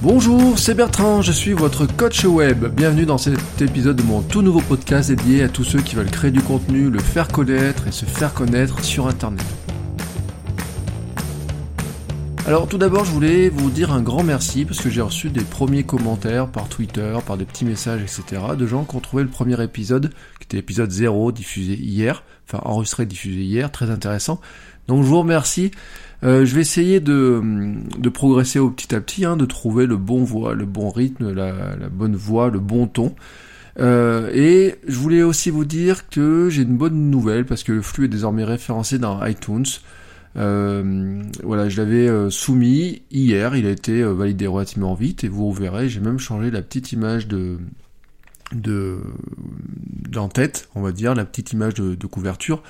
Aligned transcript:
Bonjour, 0.00 0.60
c'est 0.60 0.74
Bertrand, 0.74 1.22
je 1.22 1.32
suis 1.32 1.54
votre 1.54 1.84
coach 1.84 2.24
web. 2.24 2.66
Bienvenue 2.66 3.04
dans 3.04 3.18
cet 3.18 3.60
épisode 3.60 3.96
de 3.96 4.04
mon 4.04 4.22
tout 4.22 4.42
nouveau 4.42 4.60
podcast 4.60 5.10
dédié 5.10 5.42
à 5.42 5.48
tous 5.48 5.64
ceux 5.64 5.80
qui 5.80 5.96
veulent 5.96 6.08
créer 6.08 6.30
du 6.30 6.40
contenu, 6.40 6.88
le 6.88 7.00
faire 7.00 7.26
connaître 7.26 7.88
et 7.88 7.90
se 7.90 8.04
faire 8.04 8.32
connaître 8.32 8.84
sur 8.84 9.08
Internet. 9.08 9.44
Alors 12.46 12.68
tout 12.68 12.78
d'abord, 12.78 13.04
je 13.04 13.10
voulais 13.10 13.48
vous 13.48 13.70
dire 13.70 13.92
un 13.92 14.00
grand 14.00 14.22
merci 14.22 14.64
parce 14.64 14.80
que 14.80 14.88
j'ai 14.88 15.00
reçu 15.00 15.30
des 15.30 15.42
premiers 15.42 15.82
commentaires 15.82 16.46
par 16.46 16.68
Twitter, 16.68 17.18
par 17.26 17.36
des 17.36 17.44
petits 17.44 17.64
messages, 17.64 18.00
etc. 18.00 18.40
de 18.56 18.66
gens 18.68 18.84
qui 18.84 18.94
ont 18.94 19.00
trouvé 19.00 19.24
le 19.24 19.28
premier 19.28 19.60
épisode, 19.60 20.10
qui 20.38 20.44
était 20.44 20.58
l'épisode 20.58 20.92
0, 20.92 21.32
diffusé 21.32 21.74
hier, 21.74 22.22
enfin 22.46 22.62
enregistré, 22.64 23.04
diffusé 23.04 23.40
hier, 23.40 23.72
très 23.72 23.90
intéressant. 23.90 24.40
Donc 24.86 25.02
je 25.02 25.08
vous 25.08 25.18
remercie. 25.18 25.72
Euh, 26.24 26.44
je 26.44 26.54
vais 26.54 26.60
essayer 26.60 27.00
de, 27.00 27.40
de 27.96 28.08
progresser 28.08 28.58
au 28.58 28.70
petit 28.70 28.94
à 28.94 29.00
petit, 29.00 29.24
hein, 29.24 29.36
de 29.36 29.44
trouver 29.44 29.86
le 29.86 29.96
bon 29.96 30.24
voix, 30.24 30.54
le 30.54 30.66
bon 30.66 30.90
rythme, 30.90 31.32
la, 31.32 31.76
la 31.76 31.88
bonne 31.88 32.16
voix, 32.16 32.50
le 32.50 32.58
bon 32.58 32.86
ton. 32.86 33.14
Euh, 33.78 34.30
et 34.34 34.76
je 34.88 34.98
voulais 34.98 35.22
aussi 35.22 35.50
vous 35.50 35.64
dire 35.64 36.08
que 36.08 36.48
j'ai 36.50 36.62
une 36.62 36.76
bonne 36.76 37.10
nouvelle 37.10 37.44
parce 37.44 37.62
que 37.62 37.72
le 37.72 37.82
flux 37.82 38.06
est 38.06 38.08
désormais 38.08 38.44
référencé 38.44 38.98
dans 38.98 39.24
iTunes. 39.24 39.66
Euh, 40.36 41.22
voilà, 41.42 41.68
je 41.68 41.80
l'avais 41.80 42.08
euh, 42.08 42.30
soumis 42.30 43.02
hier, 43.10 43.56
il 43.56 43.66
a 43.66 43.70
été 43.70 44.02
euh, 44.02 44.12
validé 44.12 44.46
relativement 44.46 44.94
vite 44.94 45.24
et 45.24 45.28
vous 45.28 45.52
verrez, 45.52 45.88
j'ai 45.88 46.00
même 46.00 46.18
changé 46.18 46.50
la 46.50 46.62
petite 46.62 46.92
image 46.92 47.26
de 47.28 47.58
de 48.52 49.00
d'en-tête, 50.08 50.68
on 50.74 50.80
va 50.80 50.92
dire, 50.92 51.14
la 51.14 51.24
petite 51.24 51.52
image 51.52 51.74
de, 51.74 52.06
couverture. 52.06 52.62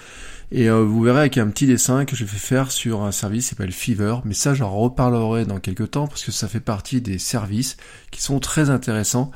Et 0.51 0.69
euh, 0.69 0.83
vous 0.83 1.03
verrez 1.03 1.21
avec 1.21 1.39
un 1.39 1.48
petit 1.48 1.67
dessin 1.67 2.05
que 2.05 2.17
je 2.17 2.25
vais 2.25 2.39
faire 2.39 2.73
sur 2.73 3.03
un 3.03 3.12
service 3.12 3.45
qui 3.45 3.51
s'appelle 3.51 3.73
Fever, 3.73 4.17
mais 4.25 4.34
ça 4.34 4.55
j'en 4.55 4.71
reparlerai 4.71 5.45
dans 5.45 5.61
quelques 5.61 5.93
temps 5.93 6.09
parce 6.09 6.25
que 6.25 6.33
ça 6.33 6.49
fait 6.49 6.61
partie 6.61 7.01
des 7.01 7.19
services 7.19 7.77
qui 8.11 8.23
sont 8.23 8.41
très 8.41 8.71
intéressants 8.71 9.31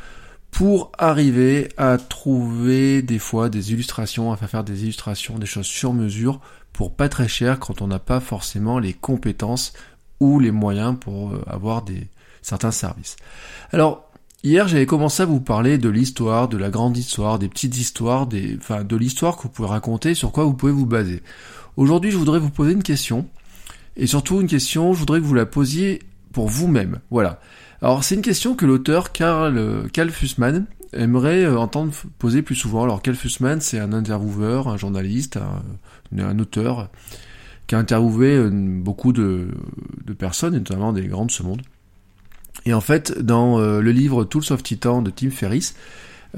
pour 0.51 0.93
arriver 0.99 1.69
à 1.77 1.97
trouver 1.99 3.03
des 3.03 3.19
fois 3.19 3.49
des 3.49 3.73
illustrations, 3.73 4.33
à 4.33 4.37
faire 4.37 4.65
des 4.65 4.83
illustrations, 4.83 5.39
des 5.39 5.47
choses 5.47 5.67
sur 5.67 5.93
mesure 5.93 6.41
pour 6.73 6.95
pas 6.95 7.09
très 7.09 7.29
cher 7.29 7.59
quand 7.59 7.83
on 7.83 7.87
n'a 7.87 7.99
pas 7.99 8.21
forcément 8.21 8.79
les 8.79 8.95
compétences 8.95 9.73
ou 10.21 10.41
les 10.41 10.51
moyens 10.51 10.97
pour 10.99 11.31
euh, 11.31 11.43
avoir 11.47 11.83
des 11.83 12.09
certains 12.43 12.71
services. 12.71 13.17
Alors 13.73 14.12
Hier, 14.45 14.67
j'avais 14.67 14.87
commencé 14.87 15.23
à 15.23 15.27
vous 15.27 15.41
parler 15.41 15.79
de 15.79 15.89
l'histoire, 15.89 16.49
de 16.49 16.57
la 16.57 16.69
grande 16.69 16.97
histoire, 16.97 17.39
des 17.39 17.49
petites 17.49 17.77
histoires, 17.79 18.27
des, 18.27 18.57
enfin, 18.57 18.83
de 18.83 18.97
l'histoire 18.97 19.37
que 19.37 19.43
vous 19.43 19.49
pouvez 19.51 19.69
raconter, 19.69 20.15
sur 20.15 20.33
quoi 20.33 20.43
vous 20.43 20.55
pouvez 20.55 20.73
vous 20.73 20.85
baser. 20.85 21.23
Aujourd'hui, 21.77 22.11
je 22.11 22.17
voudrais 22.17 22.41
vous 22.41 22.51
poser 22.51 22.73
une 22.73 22.83
question, 22.83 23.29
et 23.97 24.09
surtout 24.09 24.41
une 24.41 24.49
question, 24.49 24.95
je 24.95 24.99
voudrais 24.99 25.21
que 25.21 25.25
vous 25.25 25.35
la 25.35 25.47
posiez 25.47 26.01
pour 26.33 26.49
vous-même. 26.49 26.99
Voilà. 27.13 27.39
Alors, 27.83 28.03
c'est 28.03 28.17
une 28.17 28.23
question 28.23 28.57
que 28.57 28.67
l'auteur 28.67 29.13
Karl, 29.13 29.89
Karl 29.93 30.11
Fussman 30.11 30.67
aimerait 30.93 31.45
euh, 31.45 31.57
entendre 31.57 31.93
poser 32.19 32.43
plus 32.43 32.57
souvent. 32.57 32.83
Alors, 32.83 33.01
Karl 33.01 33.17
Fussman, 33.17 33.61
c'est 33.61 33.79
un 33.79 33.93
intervieweur, 33.93 34.67
un 34.67 34.77
journaliste, 34.77 35.39
un, 36.19 36.39
auteur 36.41 36.91
qui 37.69 37.77
a 37.77 37.79
interviewé 37.79 38.35
euh, 38.35 38.51
beaucoup 38.51 39.13
de, 39.13 39.51
de 40.05 40.13
personnes, 40.15 40.57
et 40.57 40.59
notamment 40.59 40.93
des 40.93 41.07
grands 41.07 41.27
de 41.27 41.31
ce 41.31 41.45
monde. 41.45 41.63
Et 42.67 42.75
en 42.75 42.81
fait, 42.81 43.19
dans 43.19 43.59
euh, 43.59 43.81
le 43.81 43.91
livre 43.91 44.25
Tools 44.25 44.45
of 44.51 44.63
Titan 44.63 45.03
de 45.03 45.11
Tim 45.11 45.31
Ferriss, 45.31 45.75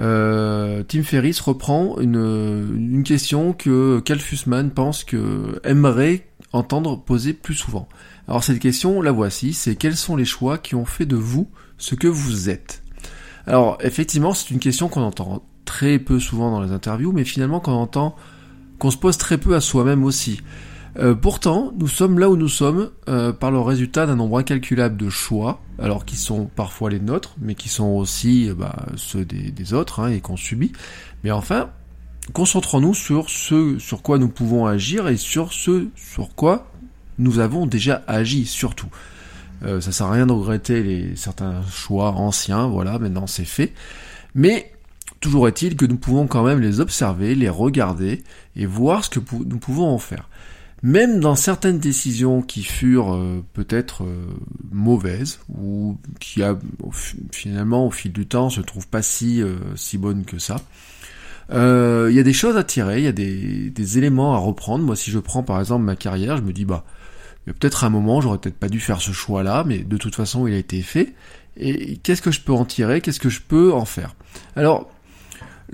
euh, 0.00 0.82
Tim 0.86 1.02
Ferriss 1.02 1.40
reprend 1.40 1.98
une, 2.00 3.02
question 3.04 3.52
que 3.52 4.00
Cal 4.00 4.18
Fussman 4.18 4.70
pense 4.70 5.04
que 5.04 5.60
aimerait 5.64 6.26
entendre 6.52 7.02
poser 7.02 7.32
plus 7.32 7.54
souvent. 7.54 7.88
Alors 8.26 8.42
cette 8.42 8.58
question, 8.58 9.02
la 9.02 9.12
voici, 9.12 9.52
c'est 9.52 9.76
quels 9.76 9.96
sont 9.96 10.16
les 10.16 10.24
choix 10.24 10.58
qui 10.58 10.74
ont 10.74 10.86
fait 10.86 11.06
de 11.06 11.16
vous 11.16 11.48
ce 11.78 11.94
que 11.94 12.08
vous 12.08 12.48
êtes? 12.48 12.82
Alors 13.46 13.78
effectivement, 13.82 14.32
c'est 14.32 14.50
une 14.50 14.58
question 14.58 14.88
qu'on 14.88 15.02
entend 15.02 15.44
très 15.64 15.98
peu 15.98 16.18
souvent 16.18 16.50
dans 16.50 16.62
les 16.62 16.72
interviews, 16.72 17.12
mais 17.12 17.24
finalement 17.24 17.60
qu'on 17.60 17.72
entend, 17.72 18.16
qu'on 18.78 18.90
se 18.90 18.96
pose 18.96 19.18
très 19.18 19.38
peu 19.38 19.54
à 19.54 19.60
soi-même 19.60 20.04
aussi. 20.04 20.40
Euh, 20.96 21.14
pourtant, 21.14 21.72
nous 21.76 21.88
sommes 21.88 22.18
là 22.18 22.30
où 22.30 22.36
nous 22.36 22.48
sommes 22.48 22.90
euh, 23.08 23.32
par 23.32 23.50
le 23.50 23.58
résultat 23.58 24.06
d'un 24.06 24.14
nombre 24.16 24.38
incalculable 24.38 24.96
de 24.96 25.10
choix, 25.10 25.60
alors 25.78 26.04
qui 26.04 26.16
sont 26.16 26.46
parfois 26.46 26.88
les 26.90 27.00
nôtres, 27.00 27.34
mais 27.40 27.56
qui 27.56 27.68
sont 27.68 27.88
aussi 27.88 28.48
euh, 28.48 28.54
bah, 28.54 28.86
ceux 28.96 29.24
des, 29.24 29.74
autres 29.74 30.00
hein, 30.00 30.10
et 30.10 30.20
qu'on 30.20 30.36
subit. 30.36 30.72
Mais 31.24 31.32
enfin, 31.32 31.70
concentrons-nous 32.32 32.94
sur 32.94 33.28
ce 33.28 33.78
sur 33.78 34.02
quoi 34.02 34.18
nous 34.18 34.28
pouvons 34.28 34.66
agir 34.66 35.08
et 35.08 35.16
sur 35.16 35.52
ce 35.52 35.88
sur 35.96 36.34
quoi 36.36 36.70
nous 37.18 37.40
avons 37.40 37.66
déjà 37.66 38.02
agi 38.06 38.46
surtout. 38.46 38.88
Euh, 39.64 39.80
ça 39.80 39.92
sert 39.92 40.06
à 40.06 40.12
rien 40.12 40.26
de 40.26 40.32
regretter 40.32 40.82
les 40.82 41.16
certains 41.16 41.62
choix 41.70 42.12
anciens, 42.12 42.68
voilà, 42.68 42.98
maintenant 43.00 43.26
c'est 43.26 43.44
fait. 43.44 43.72
Mais 44.36 44.72
toujours 45.20 45.48
est-il 45.48 45.76
que 45.76 45.86
nous 45.86 45.96
pouvons 45.96 46.28
quand 46.28 46.44
même 46.44 46.60
les 46.60 46.78
observer, 46.78 47.34
les 47.34 47.48
regarder 47.48 48.22
et 48.54 48.66
voir 48.66 49.04
ce 49.04 49.10
que 49.10 49.20
nous 49.30 49.58
pouvons 49.58 49.88
en 49.88 49.98
faire 49.98 50.28
même 50.84 51.18
dans 51.18 51.34
certaines 51.34 51.78
décisions 51.78 52.42
qui 52.42 52.62
furent 52.62 53.14
euh, 53.14 53.42
peut-être 53.54 54.04
euh, 54.04 54.26
mauvaises 54.70 55.40
ou 55.48 55.96
qui 56.20 56.42
finalement 57.32 57.86
au 57.86 57.90
fil 57.90 58.12
du 58.12 58.26
temps 58.26 58.50
se 58.50 58.60
trouvent 58.60 58.86
pas 58.86 59.00
si 59.00 59.42
euh, 59.42 59.56
si 59.76 59.96
bonnes 59.96 60.26
que 60.26 60.38
ça. 60.38 60.56
Il 61.50 62.12
y 62.12 62.18
a 62.18 62.22
des 62.22 62.32
choses 62.34 62.58
à 62.58 62.64
tirer, 62.64 62.98
il 62.98 63.04
y 63.04 63.08
a 63.08 63.12
des, 63.12 63.98
éléments 63.98 64.34
à 64.34 64.38
reprendre. 64.38 64.84
Moi, 64.84 64.96
si 64.96 65.10
je 65.10 65.18
prends 65.18 65.42
par 65.42 65.58
exemple 65.58 65.84
ma 65.84 65.96
carrière, 65.96 66.36
je 66.36 66.42
me 66.42 66.52
dis 66.52 66.64
bah, 66.66 66.84
peut-être 67.46 67.84
un 67.84 67.90
moment, 67.90 68.20
j'aurais 68.20 68.38
peut-être 68.38 68.58
pas 68.58 68.68
dû 68.68 68.80
faire 68.80 69.00
ce 69.00 69.12
choix-là, 69.12 69.64
mais 69.66 69.78
de 69.78 69.96
toute 69.96 70.14
façon, 70.14 70.46
il 70.46 70.54
a 70.54 70.58
été 70.58 70.80
fait. 70.82 71.14
Et 71.56 71.98
qu'est-ce 71.98 72.22
que 72.22 72.30
je 72.30 72.40
peux 72.40 72.52
en 72.52 72.64
tirer? 72.64 73.00
Qu'est-ce 73.00 73.20
que 73.20 73.28
je 73.28 73.40
peux 73.40 73.72
en 73.72 73.84
faire? 73.84 74.14
Alors, 74.56 74.90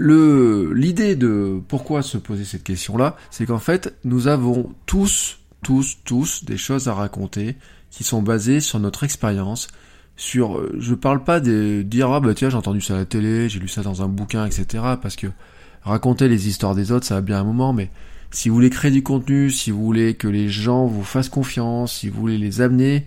le 0.00 0.72
l'idée 0.72 1.14
de 1.14 1.60
pourquoi 1.68 2.02
se 2.02 2.16
poser 2.16 2.44
cette 2.46 2.64
question-là, 2.64 3.16
c'est 3.30 3.44
qu'en 3.44 3.58
fait, 3.58 3.94
nous 4.04 4.28
avons 4.28 4.74
tous, 4.86 5.40
tous, 5.62 5.98
tous 6.04 6.44
des 6.44 6.56
choses 6.56 6.88
à 6.88 6.94
raconter 6.94 7.56
qui 7.90 8.02
sont 8.02 8.22
basées 8.22 8.60
sur 8.60 8.80
notre 8.80 9.04
expérience. 9.04 9.68
Sur, 10.16 10.56
euh, 10.56 10.74
je 10.78 10.94
parle 10.94 11.22
pas 11.22 11.40
de 11.40 11.82
dire 11.82 12.10
ah 12.10 12.20
bah 12.20 12.34
tiens 12.34 12.48
j'ai 12.50 12.56
entendu 12.56 12.80
ça 12.80 12.94
à 12.94 12.98
la 12.98 13.04
télé, 13.04 13.48
j'ai 13.50 13.58
lu 13.58 13.68
ça 13.68 13.82
dans 13.82 14.02
un 14.02 14.08
bouquin, 14.08 14.46
etc. 14.46 14.84
Parce 15.02 15.16
que 15.16 15.26
raconter 15.82 16.28
les 16.28 16.48
histoires 16.48 16.74
des 16.74 16.92
autres, 16.92 17.06
ça 17.06 17.16
va 17.16 17.20
bien 17.20 17.38
un 17.38 17.44
moment, 17.44 17.74
mais 17.74 17.90
si 18.30 18.48
vous 18.48 18.54
voulez 18.54 18.70
créer 18.70 18.90
du 18.90 19.02
contenu, 19.02 19.50
si 19.50 19.70
vous 19.70 19.84
voulez 19.84 20.14
que 20.14 20.28
les 20.28 20.48
gens 20.48 20.86
vous 20.86 21.04
fassent 21.04 21.28
confiance, 21.28 21.98
si 21.98 22.08
vous 22.08 22.20
voulez 22.20 22.38
les 22.38 22.62
amener 22.62 23.06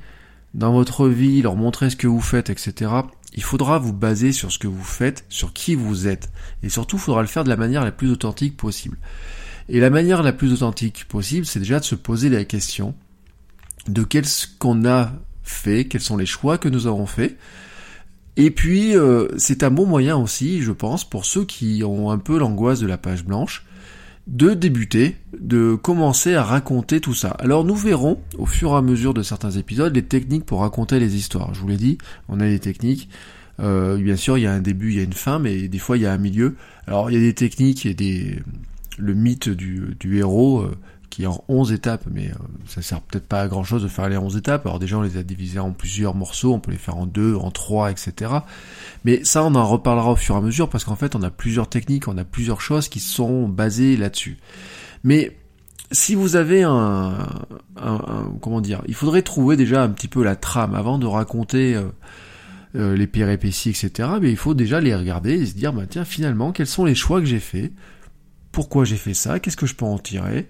dans 0.54 0.74
votre 0.74 1.08
vie, 1.08 1.42
leur 1.42 1.56
montrer 1.56 1.90
ce 1.90 1.96
que 1.96 2.08
vous 2.08 2.22
faites, 2.22 2.52
etc 2.52 2.92
il 3.36 3.44
faudra 3.44 3.80
vous 3.80 3.94
baser 3.94 4.32
sur 4.32 4.52
ce 4.52 4.60
que 4.60 4.68
vous 4.68 4.84
faites, 4.84 5.26
sur 5.30 5.54
qui 5.54 5.76
vous 5.76 6.08
êtes. 6.08 6.32
Et 6.62 6.70
surtout, 6.70 6.98
il 6.98 7.02
faudra 7.02 7.22
le 7.22 7.28
faire 7.28 7.44
de 7.44 7.50
la 7.50 7.58
manière 7.58 7.84
la 7.84 7.92
plus 7.92 8.12
authentique 8.12 8.58
possible. 8.58 8.98
Et 9.70 9.80
la 9.80 9.90
manière 9.90 10.24
la 10.24 10.34
plus 10.34 10.54
authentique 10.54 11.06
possible, 11.08 11.46
c'est 11.46 11.60
déjà 11.60 11.80
de 11.80 11.86
se 11.86 11.96
poser 11.96 12.30
la 12.30 12.46
question 12.46 12.96
de 13.88 14.04
qu'est-ce 14.04 14.48
qu'on 14.60 14.86
a 14.86 15.14
fait, 15.44 15.86
quels 15.86 16.02
sont 16.02 16.18
les 16.18 16.26
choix 16.26 16.58
que 16.58 16.70
nous 16.70 16.88
avons 16.88 17.06
faits. 17.06 17.38
Et 18.36 18.52
puis, 18.52 18.96
euh, 18.96 19.28
c'est 19.38 19.64
un 19.64 19.72
bon 19.72 19.86
moyen 19.86 20.18
aussi, 20.18 20.62
je 20.62 20.72
pense, 20.72 21.08
pour 21.08 21.26
ceux 21.26 21.46
qui 21.46 21.84
ont 21.84 22.12
un 22.12 22.18
peu 22.18 22.38
l'angoisse 22.38 22.80
de 22.80 22.88
la 22.88 22.98
page 22.98 23.24
blanche, 23.24 23.66
de 24.28 24.54
débuter, 24.54 25.18
de 25.38 25.76
commencer 25.76 26.34
à 26.34 26.44
raconter 26.44 27.02
tout 27.02 27.14
ça. 27.14 27.30
Alors 27.40 27.66
nous 27.66 27.76
verrons 27.76 28.20
au 28.38 28.46
fur 28.46 28.72
et 28.72 28.76
à 28.76 28.82
mesure 28.82 29.14
de 29.14 29.22
certains 29.22 29.52
épisodes 29.52 29.94
les 29.94 30.04
techniques 30.04 30.46
pour 30.46 30.62
raconter 30.62 31.00
les 31.00 31.16
histoires. 31.16 31.54
Je 31.54 31.60
vous 31.60 31.68
l'ai 31.68 31.78
dit, 31.78 31.98
on 32.30 32.40
a 32.40 32.46
des 32.46 32.60
techniques. 32.60 33.10
Euh, 33.60 33.98
bien 33.98 34.16
sûr, 34.16 34.38
il 34.38 34.42
y 34.42 34.48
a 34.48 34.54
un 34.54 34.62
début, 34.62 34.92
il 34.92 34.98
y 34.98 35.00
a 35.00 35.04
une 35.04 35.14
fin, 35.14 35.40
mais 35.40 35.68
des 35.68 35.78
fois 35.78 35.98
il 35.98 36.04
y 36.04 36.06
a 36.06 36.14
un 36.14 36.18
milieu. 36.18 36.56
Alors 36.88 37.12
il 37.12 37.16
y 37.16 37.18
a 37.18 37.20
des 37.20 37.34
techniques, 37.34 37.86
a 37.86 37.94
des 37.94 38.40
le 38.98 39.14
mythe 39.14 39.50
du, 39.50 39.96
du 40.00 40.18
héros. 40.18 40.62
Euh, 40.62 40.76
qui 41.14 41.24
est 41.24 41.28
en 41.28 41.44
11 41.48 41.74
étapes, 41.74 42.06
mais 42.12 42.30
euh, 42.30 42.34
ça 42.66 42.82
sert 42.82 43.00
peut-être 43.00 43.28
pas 43.28 43.42
à 43.42 43.48
grand 43.48 43.64
chose 43.64 43.84
de 43.84 43.88
faire 43.88 44.10
les 44.10 44.18
11 44.18 44.36
étapes. 44.36 44.66
Alors 44.66 44.80
déjà 44.80 44.98
on 44.98 45.04
les 45.04 45.18
a 45.18 45.22
divisées 45.22 45.60
en 45.60 45.72
plusieurs 45.72 46.16
morceaux, 46.16 46.54
on 46.54 46.60
peut 46.60 46.72
les 46.72 46.80
faire 46.80 46.98
en 46.98 47.06
deux, 47.06 47.36
en 47.36 47.52
trois, 47.52 47.92
etc. 47.92 48.32
Mais 49.06 49.24
ça 49.24 49.44
on 49.44 49.54
en 49.54 49.68
reparlera 49.68 50.14
au 50.14 50.16
fur 50.16 50.34
et 50.34 50.40
à 50.40 50.42
mesure 50.42 50.70
parce 50.70 50.84
qu'en 50.86 50.96
fait 50.96 51.16
on 51.16 51.22
a 51.22 51.30
plusieurs 51.30 51.70
techniques, 51.70 52.08
on 52.08 52.18
a 52.18 52.24
plusieurs 52.24 52.62
choses 52.62 52.90
qui 52.90 53.00
sont 53.00 53.48
basées 53.48 53.96
là-dessus. 53.96 54.40
Mais 55.04 55.38
si 55.92 56.16
vous 56.16 56.36
avez 56.36 56.64
un, 56.64 57.28
comment 58.42 58.60
dire, 58.60 58.82
il 58.88 58.96
faudrait 58.96 59.22
trouver 59.22 59.56
déjà 59.56 59.84
un 59.84 59.90
petit 59.90 60.08
peu 60.08 60.24
la 60.24 60.36
trame 60.36 60.74
avant 60.74 60.98
de 60.98 61.06
raconter 61.06 61.76
euh, 61.76 61.84
euh, 62.76 62.96
les 62.96 63.06
péripéties, 63.06 63.70
etc. 63.70 64.10
Mais 64.20 64.32
il 64.32 64.38
faut 64.38 64.56
déjà 64.56 64.82
les 64.82 64.96
regarder 64.96 65.34
et 65.34 65.46
se 65.46 65.54
dire, 65.54 65.74
bah 65.74 65.84
tiens, 65.88 66.06
finalement, 66.06 66.52
quels 66.52 66.66
sont 66.66 66.86
les 66.86 66.96
choix 66.96 67.20
que 67.20 67.28
j'ai 67.28 67.40
faits? 67.40 67.72
Pourquoi 68.52 68.84
j'ai 68.84 68.96
fait 68.96 69.14
ça? 69.14 69.40
Qu'est-ce 69.40 69.58
que 69.58 69.68
je 69.68 69.76
peux 69.76 69.86
en 69.86 70.00
tirer? 70.00 70.50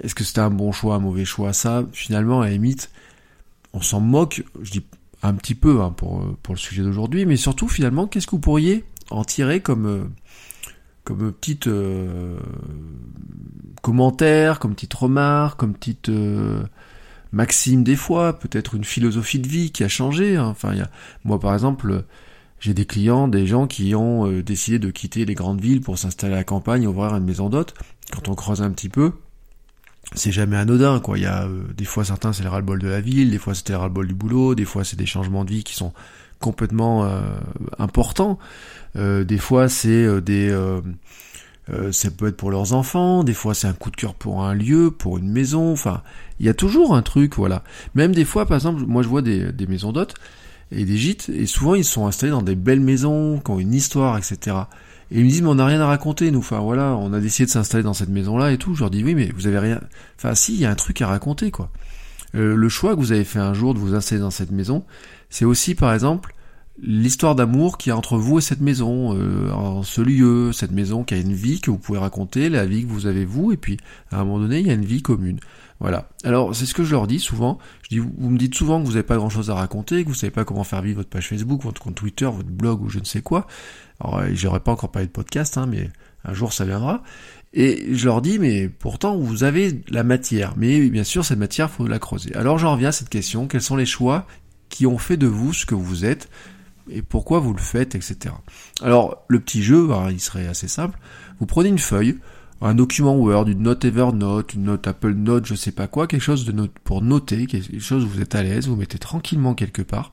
Est-ce 0.00 0.14
que 0.14 0.24
c'était 0.24 0.40
un 0.40 0.50
bon 0.50 0.72
choix, 0.72 0.96
un 0.96 1.00
mauvais 1.00 1.24
choix? 1.24 1.52
Ça, 1.52 1.84
finalement, 1.92 2.40
à 2.40 2.48
limite, 2.50 2.90
on 3.72 3.80
s'en 3.80 4.00
moque. 4.00 4.44
Je 4.62 4.70
dis 4.70 4.84
un 5.22 5.34
petit 5.34 5.54
peu 5.54 5.80
hein, 5.80 5.90
pour 5.90 6.36
pour 6.42 6.54
le 6.54 6.58
sujet 6.58 6.82
d'aujourd'hui, 6.82 7.26
mais 7.26 7.36
surtout, 7.36 7.68
finalement, 7.68 8.06
qu'est-ce 8.06 8.26
que 8.26 8.32
vous 8.32 8.40
pourriez 8.40 8.84
en 9.10 9.24
tirer 9.24 9.60
comme 9.60 9.86
euh, 9.86 10.04
comme 11.04 11.32
petite 11.32 11.68
euh, 11.68 12.38
commentaire, 13.82 14.58
comme 14.58 14.74
petite 14.74 14.94
remarque, 14.94 15.58
comme 15.58 15.72
petite 15.72 16.10
euh, 16.10 16.62
maxime 17.32 17.82
des 17.82 17.96
fois, 17.96 18.38
peut-être 18.38 18.74
une 18.74 18.84
philosophie 18.84 19.38
de 19.38 19.48
vie 19.48 19.70
qui 19.70 19.84
a 19.84 19.88
changé. 19.88 20.36
Hein? 20.36 20.48
Enfin, 20.48 20.74
moi 21.24 21.40
par 21.40 21.54
exemple, 21.54 22.04
j'ai 22.60 22.74
des 22.74 22.84
clients, 22.84 23.28
des 23.28 23.46
gens 23.46 23.66
qui 23.66 23.94
ont 23.94 24.26
euh, 24.26 24.42
décidé 24.42 24.78
de 24.78 24.90
quitter 24.90 25.24
les 25.24 25.34
grandes 25.34 25.60
villes 25.60 25.80
pour 25.80 25.96
s'installer 25.96 26.34
à 26.34 26.38
la 26.38 26.44
campagne, 26.44 26.86
ouvrir 26.86 27.14
une 27.14 27.24
maison 27.24 27.48
d'hôte. 27.48 27.74
Quand 28.12 28.28
on 28.28 28.34
creuse 28.34 28.62
un 28.62 28.70
petit 28.70 28.88
peu, 28.88 29.12
c'est 30.14 30.32
jamais 30.32 30.56
anodin, 30.56 31.00
quoi. 31.00 31.18
Y 31.18 31.26
a 31.26 31.46
des 31.76 31.84
fois 31.84 32.04
certains 32.04 32.32
c'est 32.32 32.42
le 32.42 32.48
ras-le-bol 32.48 32.78
de 32.78 32.88
la 32.88 33.00
ville, 33.00 33.30
des 33.30 33.38
fois 33.38 33.54
c'était 33.54 33.72
le 33.72 33.78
ras-le-bol 33.78 34.06
du 34.06 34.14
boulot, 34.14 34.54
des 34.54 34.64
fois 34.64 34.84
c'est 34.84 34.96
des 34.96 35.06
changements 35.06 35.44
de 35.44 35.50
vie 35.50 35.64
qui 35.64 35.74
sont 35.74 35.92
complètement 36.40 37.10
importants. 37.78 38.38
Euh, 38.96 39.24
des 39.24 39.38
fois, 39.38 39.68
c'est 39.68 39.88
euh, 39.88 40.20
des 40.20 40.50
euh, 40.50 41.92
ça 41.92 42.10
peut 42.10 42.28
être 42.28 42.36
pour 42.36 42.50
leurs 42.50 42.72
enfants, 42.72 43.24
des 43.24 43.34
fois 43.34 43.52
c'est 43.52 43.66
un 43.66 43.74
coup 43.74 43.90
de 43.90 43.96
cœur 43.96 44.14
pour 44.14 44.42
un 44.42 44.54
lieu, 44.54 44.90
pour 44.90 45.18
une 45.18 45.30
maison, 45.30 45.70
enfin, 45.70 46.02
il 46.40 46.46
y 46.46 46.48
a 46.48 46.54
toujours 46.54 46.94
un 46.94 47.02
truc, 47.02 47.34
voilà. 47.36 47.62
Même 47.94 48.14
des 48.14 48.24
fois, 48.24 48.46
par 48.46 48.56
exemple, 48.56 48.84
moi 48.86 49.02
je 49.02 49.08
vois 49.08 49.20
des, 49.20 49.52
des 49.52 49.66
maisons 49.66 49.92
d'hôtes 49.92 50.14
et 50.72 50.86
des 50.86 50.96
gîtes, 50.96 51.28
et 51.28 51.44
souvent 51.44 51.74
ils 51.74 51.84
sont 51.84 52.06
installés 52.06 52.32
dans 52.32 52.42
des 52.42 52.54
belles 52.54 52.80
maisons, 52.80 53.38
qui 53.44 53.50
ont 53.50 53.58
une 53.58 53.74
histoire, 53.74 54.16
etc. 54.16 54.56
Et 55.10 55.18
ils 55.18 55.24
me 55.24 55.30
disent, 55.30 55.42
mais 55.42 55.48
on 55.48 55.54
n'a 55.54 55.66
rien 55.66 55.80
à 55.80 55.86
raconter, 55.86 56.30
nous, 56.30 56.40
enfin 56.40 56.58
voilà, 56.58 56.96
on 56.96 57.12
a 57.12 57.20
décidé 57.20 57.46
de 57.46 57.50
s'installer 57.50 57.84
dans 57.84 57.94
cette 57.94 58.10
maison-là 58.10 58.52
et 58.52 58.58
tout. 58.58 58.74
Je 58.74 58.80
leur 58.80 58.90
dis, 58.90 59.02
oui, 59.02 59.14
mais 59.14 59.30
vous 59.34 59.46
avez 59.46 59.58
rien, 59.58 59.80
enfin 60.16 60.34
si, 60.34 60.54
il 60.54 60.60
y 60.60 60.66
a 60.66 60.70
un 60.70 60.74
truc 60.74 61.00
à 61.00 61.06
raconter, 61.06 61.50
quoi. 61.50 61.70
le 62.34 62.68
choix 62.68 62.94
que 62.94 63.00
vous 63.00 63.12
avez 63.12 63.24
fait 63.24 63.38
un 63.38 63.54
jour 63.54 63.74
de 63.74 63.78
vous 63.78 63.94
installer 63.94 64.20
dans 64.20 64.30
cette 64.30 64.50
maison, 64.50 64.84
c'est 65.30 65.44
aussi, 65.44 65.74
par 65.74 65.94
exemple, 65.94 66.34
l'histoire 66.82 67.34
d'amour 67.34 67.78
qui 67.78 67.88
y 67.88 67.92
a 67.92 67.96
entre 67.96 68.16
vous 68.16 68.38
et 68.38 68.42
cette 68.42 68.60
maison, 68.60 69.16
euh, 69.16 69.50
en 69.50 69.82
ce 69.82 70.00
lieu, 70.00 70.52
cette 70.52 70.72
maison 70.72 71.04
qui 71.04 71.14
a 71.14 71.18
une 71.18 71.32
vie 71.32 71.60
que 71.60 71.70
vous 71.70 71.78
pouvez 71.78 71.98
raconter, 71.98 72.48
la 72.48 72.66
vie 72.66 72.84
que 72.84 72.88
vous 72.88 73.06
avez 73.06 73.24
vous, 73.24 73.52
et 73.52 73.56
puis 73.56 73.78
à 74.10 74.20
un 74.20 74.24
moment 74.24 74.40
donné, 74.40 74.60
il 74.60 74.66
y 74.66 74.70
a 74.70 74.74
une 74.74 74.84
vie 74.84 75.02
commune. 75.02 75.40
Voilà. 75.80 76.08
Alors 76.24 76.54
c'est 76.54 76.66
ce 76.66 76.74
que 76.74 76.82
je 76.82 76.92
leur 76.92 77.06
dis 77.06 77.20
souvent. 77.20 77.58
Je 77.82 77.88
dis, 77.88 77.98
vous, 77.98 78.30
me 78.30 78.38
dites 78.38 78.54
souvent 78.54 78.80
que 78.80 78.86
vous 78.86 78.92
n'avez 78.92 79.04
pas 79.04 79.16
grand-chose 79.16 79.50
à 79.50 79.54
raconter, 79.54 80.02
que 80.02 80.08
vous 80.08 80.14
savez 80.14 80.30
pas 80.30 80.44
comment 80.44 80.64
faire 80.64 80.82
vivre 80.82 80.98
votre 80.98 81.08
page 81.08 81.28
Facebook, 81.28 81.62
votre 81.62 81.80
compte 81.80 81.94
Twitter, 81.94 82.24
votre 82.24 82.48
blog 82.48 82.82
ou 82.82 82.88
je 82.88 82.98
ne 82.98 83.04
sais 83.04 83.22
quoi. 83.22 83.46
Alors 84.00 84.18
euh, 84.18 84.28
j'aurais 84.32 84.60
pas 84.60 84.72
encore 84.72 84.90
parlé 84.90 85.06
de 85.06 85.12
podcast, 85.12 85.56
hein, 85.56 85.66
mais 85.66 85.90
un 86.24 86.34
jour 86.34 86.52
ça 86.52 86.64
viendra. 86.64 87.02
Et 87.54 87.94
je 87.94 88.04
leur 88.06 88.20
dis, 88.20 88.38
mais 88.38 88.68
pourtant 88.68 89.16
vous 89.16 89.44
avez 89.44 89.80
la 89.88 90.02
matière. 90.02 90.54
Mais 90.56 90.88
bien 90.90 91.04
sûr, 91.04 91.24
cette 91.24 91.38
matière, 91.38 91.70
faut 91.70 91.86
la 91.86 91.98
creuser. 91.98 92.34
Alors 92.34 92.58
j'en 92.58 92.72
reviens 92.72 92.88
à 92.88 92.92
cette 92.92 93.08
question 93.08 93.46
quels 93.46 93.62
sont 93.62 93.76
les 93.76 93.86
choix 93.86 94.26
qui 94.68 94.86
ont 94.86 94.98
fait 94.98 95.16
de 95.16 95.26
vous 95.26 95.52
ce 95.52 95.64
que 95.64 95.74
vous 95.74 96.04
êtes 96.04 96.28
et 96.90 97.02
pourquoi 97.02 97.38
vous 97.38 97.52
le 97.52 97.60
faites, 97.60 97.94
etc. 97.94 98.34
Alors, 98.82 99.24
le 99.28 99.40
petit 99.40 99.62
jeu, 99.62 99.90
hein, 99.92 100.08
il 100.10 100.20
serait 100.20 100.46
assez 100.46 100.68
simple. 100.68 100.98
Vous 101.38 101.46
prenez 101.46 101.68
une 101.68 101.78
feuille, 101.78 102.18
un 102.60 102.74
document 102.74 103.16
Word, 103.16 103.48
une 103.48 103.62
note 103.62 103.84
Evernote, 103.84 104.54
une 104.54 104.64
note 104.64 104.86
Apple 104.86 105.12
Note, 105.12 105.46
je 105.46 105.54
sais 105.54 105.72
pas 105.72 105.86
quoi, 105.86 106.06
quelque 106.06 106.22
chose 106.22 106.44
de 106.44 106.52
note 106.52 106.72
pour 106.82 107.02
noter, 107.02 107.46
quelque 107.46 107.78
chose 107.78 108.04
où 108.04 108.08
vous 108.08 108.20
êtes 108.20 108.34
à 108.34 108.42
l'aise, 108.42 108.66
vous 108.66 108.76
mettez 108.76 108.98
tranquillement 108.98 109.54
quelque 109.54 109.82
part. 109.82 110.12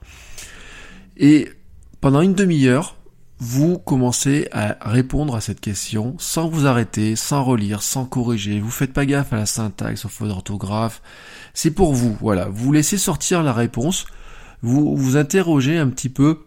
Et 1.18 1.50
pendant 2.02 2.22
une 2.22 2.34
demi-heure, 2.34 2.98
vous 3.40 3.78
commencez 3.80 4.48
à 4.52 4.78
répondre 4.82 5.36
à 5.36 5.42
cette 5.42 5.60
question 5.60 6.16
sans 6.20 6.48
vous 6.48 6.68
arrêter, 6.68 7.16
sans 7.16 7.44
relire, 7.44 7.82
sans 7.82 8.06
corriger. 8.06 8.60
Vous 8.60 8.72
faites 8.72 8.94
pas 8.94 9.06
gaffe 9.06 9.34
à 9.34 9.38
la 9.38 9.46
syntaxe, 9.46 10.06
au 10.06 10.10
faux 10.10 10.28
d'orthographe. 10.28 11.02
C'est 11.54 11.72
pour 11.72 11.94
vous, 11.94 12.16
voilà. 12.22 12.48
Vous 12.50 12.72
laissez 12.72 12.98
sortir 12.98 13.44
la 13.44 13.54
réponse. 13.54 14.06
Vous 14.62 14.96
vous 14.96 15.18
interrogez 15.18 15.78
un 15.78 15.90
petit 15.90 16.10
peu 16.10 16.46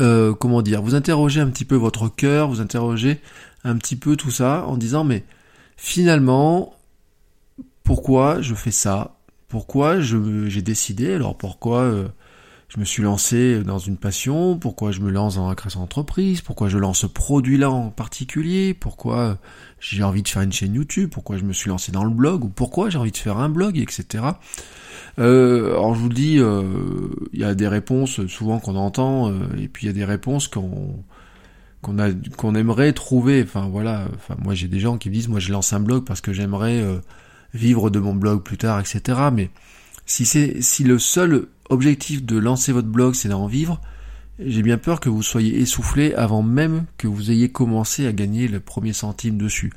euh, 0.00 0.34
comment 0.34 0.62
dire, 0.62 0.80
vous 0.80 0.94
interrogez 0.94 1.40
un 1.40 1.48
petit 1.48 1.64
peu 1.64 1.74
votre 1.74 2.08
cœur, 2.08 2.48
vous 2.48 2.60
interrogez 2.60 3.20
un 3.64 3.76
petit 3.76 3.96
peu 3.96 4.16
tout 4.16 4.30
ça 4.30 4.64
en 4.66 4.76
disant 4.76 5.04
mais 5.04 5.24
finalement 5.76 6.74
pourquoi 7.84 8.40
je 8.40 8.54
fais 8.54 8.70
ça? 8.70 9.16
Pourquoi 9.48 10.00
j'ai 10.00 10.62
décidé? 10.62 11.14
Alors 11.14 11.36
pourquoi 11.36 11.80
euh, 11.80 12.08
je 12.68 12.78
me 12.78 12.84
suis 12.84 13.02
lancé 13.02 13.64
dans 13.64 13.78
une 13.78 13.96
passion? 13.96 14.56
Pourquoi 14.56 14.92
je 14.92 15.00
me 15.00 15.10
lance 15.10 15.34
dans 15.34 15.48
la 15.48 15.56
création 15.56 15.80
d'entreprise? 15.80 16.40
Pourquoi 16.40 16.68
je 16.68 16.78
lance 16.78 17.00
ce 17.00 17.06
produit-là 17.06 17.68
en 17.68 17.90
particulier? 17.90 18.74
Pourquoi 18.74 19.38
j'ai 19.80 20.04
envie 20.04 20.22
de 20.22 20.28
faire 20.28 20.42
une 20.42 20.52
chaîne 20.52 20.74
YouTube? 20.74 21.10
Pourquoi 21.10 21.36
je 21.36 21.42
me 21.42 21.52
suis 21.52 21.68
lancé 21.68 21.90
dans 21.90 22.04
le 22.04 22.10
blog? 22.10 22.44
Ou 22.44 22.48
pourquoi 22.48 22.88
j'ai 22.88 22.98
envie 22.98 23.10
de 23.10 23.16
faire 23.16 23.38
un 23.38 23.48
blog, 23.48 23.76
etc. 23.76 24.24
Euh, 25.18 25.72
alors 25.72 25.96
je 25.96 26.00
vous 26.00 26.08
dis, 26.08 26.38
euh, 26.38 26.62
il 27.32 27.40
y 27.40 27.44
a 27.44 27.56
des 27.56 27.66
réponses 27.66 28.24
souvent 28.28 28.60
qu'on 28.60 28.76
entend, 28.76 29.30
euh, 29.30 29.34
et 29.58 29.66
puis 29.66 29.86
il 29.86 29.88
y 29.88 29.90
a 29.90 29.94
des 29.94 30.04
réponses 30.04 30.46
qu'on 30.46 31.02
qu'on 31.82 31.98
a 31.98 32.10
qu'on 32.36 32.54
aimerait 32.54 32.92
trouver. 32.92 33.42
Enfin 33.42 33.68
voilà, 33.68 34.08
enfin 34.14 34.36
moi 34.42 34.54
j'ai 34.54 34.68
des 34.68 34.80
gens 34.80 34.98
qui 34.98 35.08
me 35.08 35.14
disent, 35.14 35.28
moi 35.28 35.40
je 35.40 35.52
lance 35.52 35.72
un 35.72 35.80
blog 35.80 36.04
parce 36.04 36.20
que 36.20 36.32
j'aimerais 36.32 36.84
vivre 37.54 37.90
de 37.90 37.98
mon 37.98 38.14
blog 38.14 38.42
plus 38.42 38.58
tard, 38.58 38.80
etc. 38.80 39.18
Mais 39.32 39.50
si 40.06 40.26
c'est 40.26 40.60
si 40.62 40.84
le 40.84 40.98
seul 40.98 41.46
objectif 41.68 42.24
de 42.24 42.38
lancer 42.38 42.72
votre 42.72 42.88
blog 42.88 43.14
c'est 43.14 43.28
d'en 43.28 43.46
vivre, 43.46 43.80
j'ai 44.44 44.62
bien 44.62 44.78
peur 44.78 45.00
que 45.00 45.08
vous 45.08 45.22
soyez 45.22 45.58
essoufflé 45.60 46.14
avant 46.14 46.42
même 46.42 46.86
que 46.96 47.06
vous 47.06 47.30
ayez 47.30 47.50
commencé 47.50 48.06
à 48.06 48.12
gagner 48.12 48.48
le 48.48 48.60
premier 48.60 48.92
centime 48.92 49.36
dessus. 49.36 49.72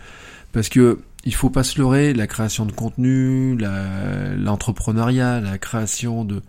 Parce 0.52 0.70
que 0.70 1.00
il 1.26 1.34
faut 1.34 1.50
pas 1.50 1.64
se 1.64 1.80
leurrer, 1.80 2.14
la 2.14 2.28
création 2.28 2.66
de 2.66 2.72
contenu, 2.72 3.58
l'entrepreneuriat, 3.58 5.40
la, 5.40 5.58
création 5.58 6.26
de 6.26 6.42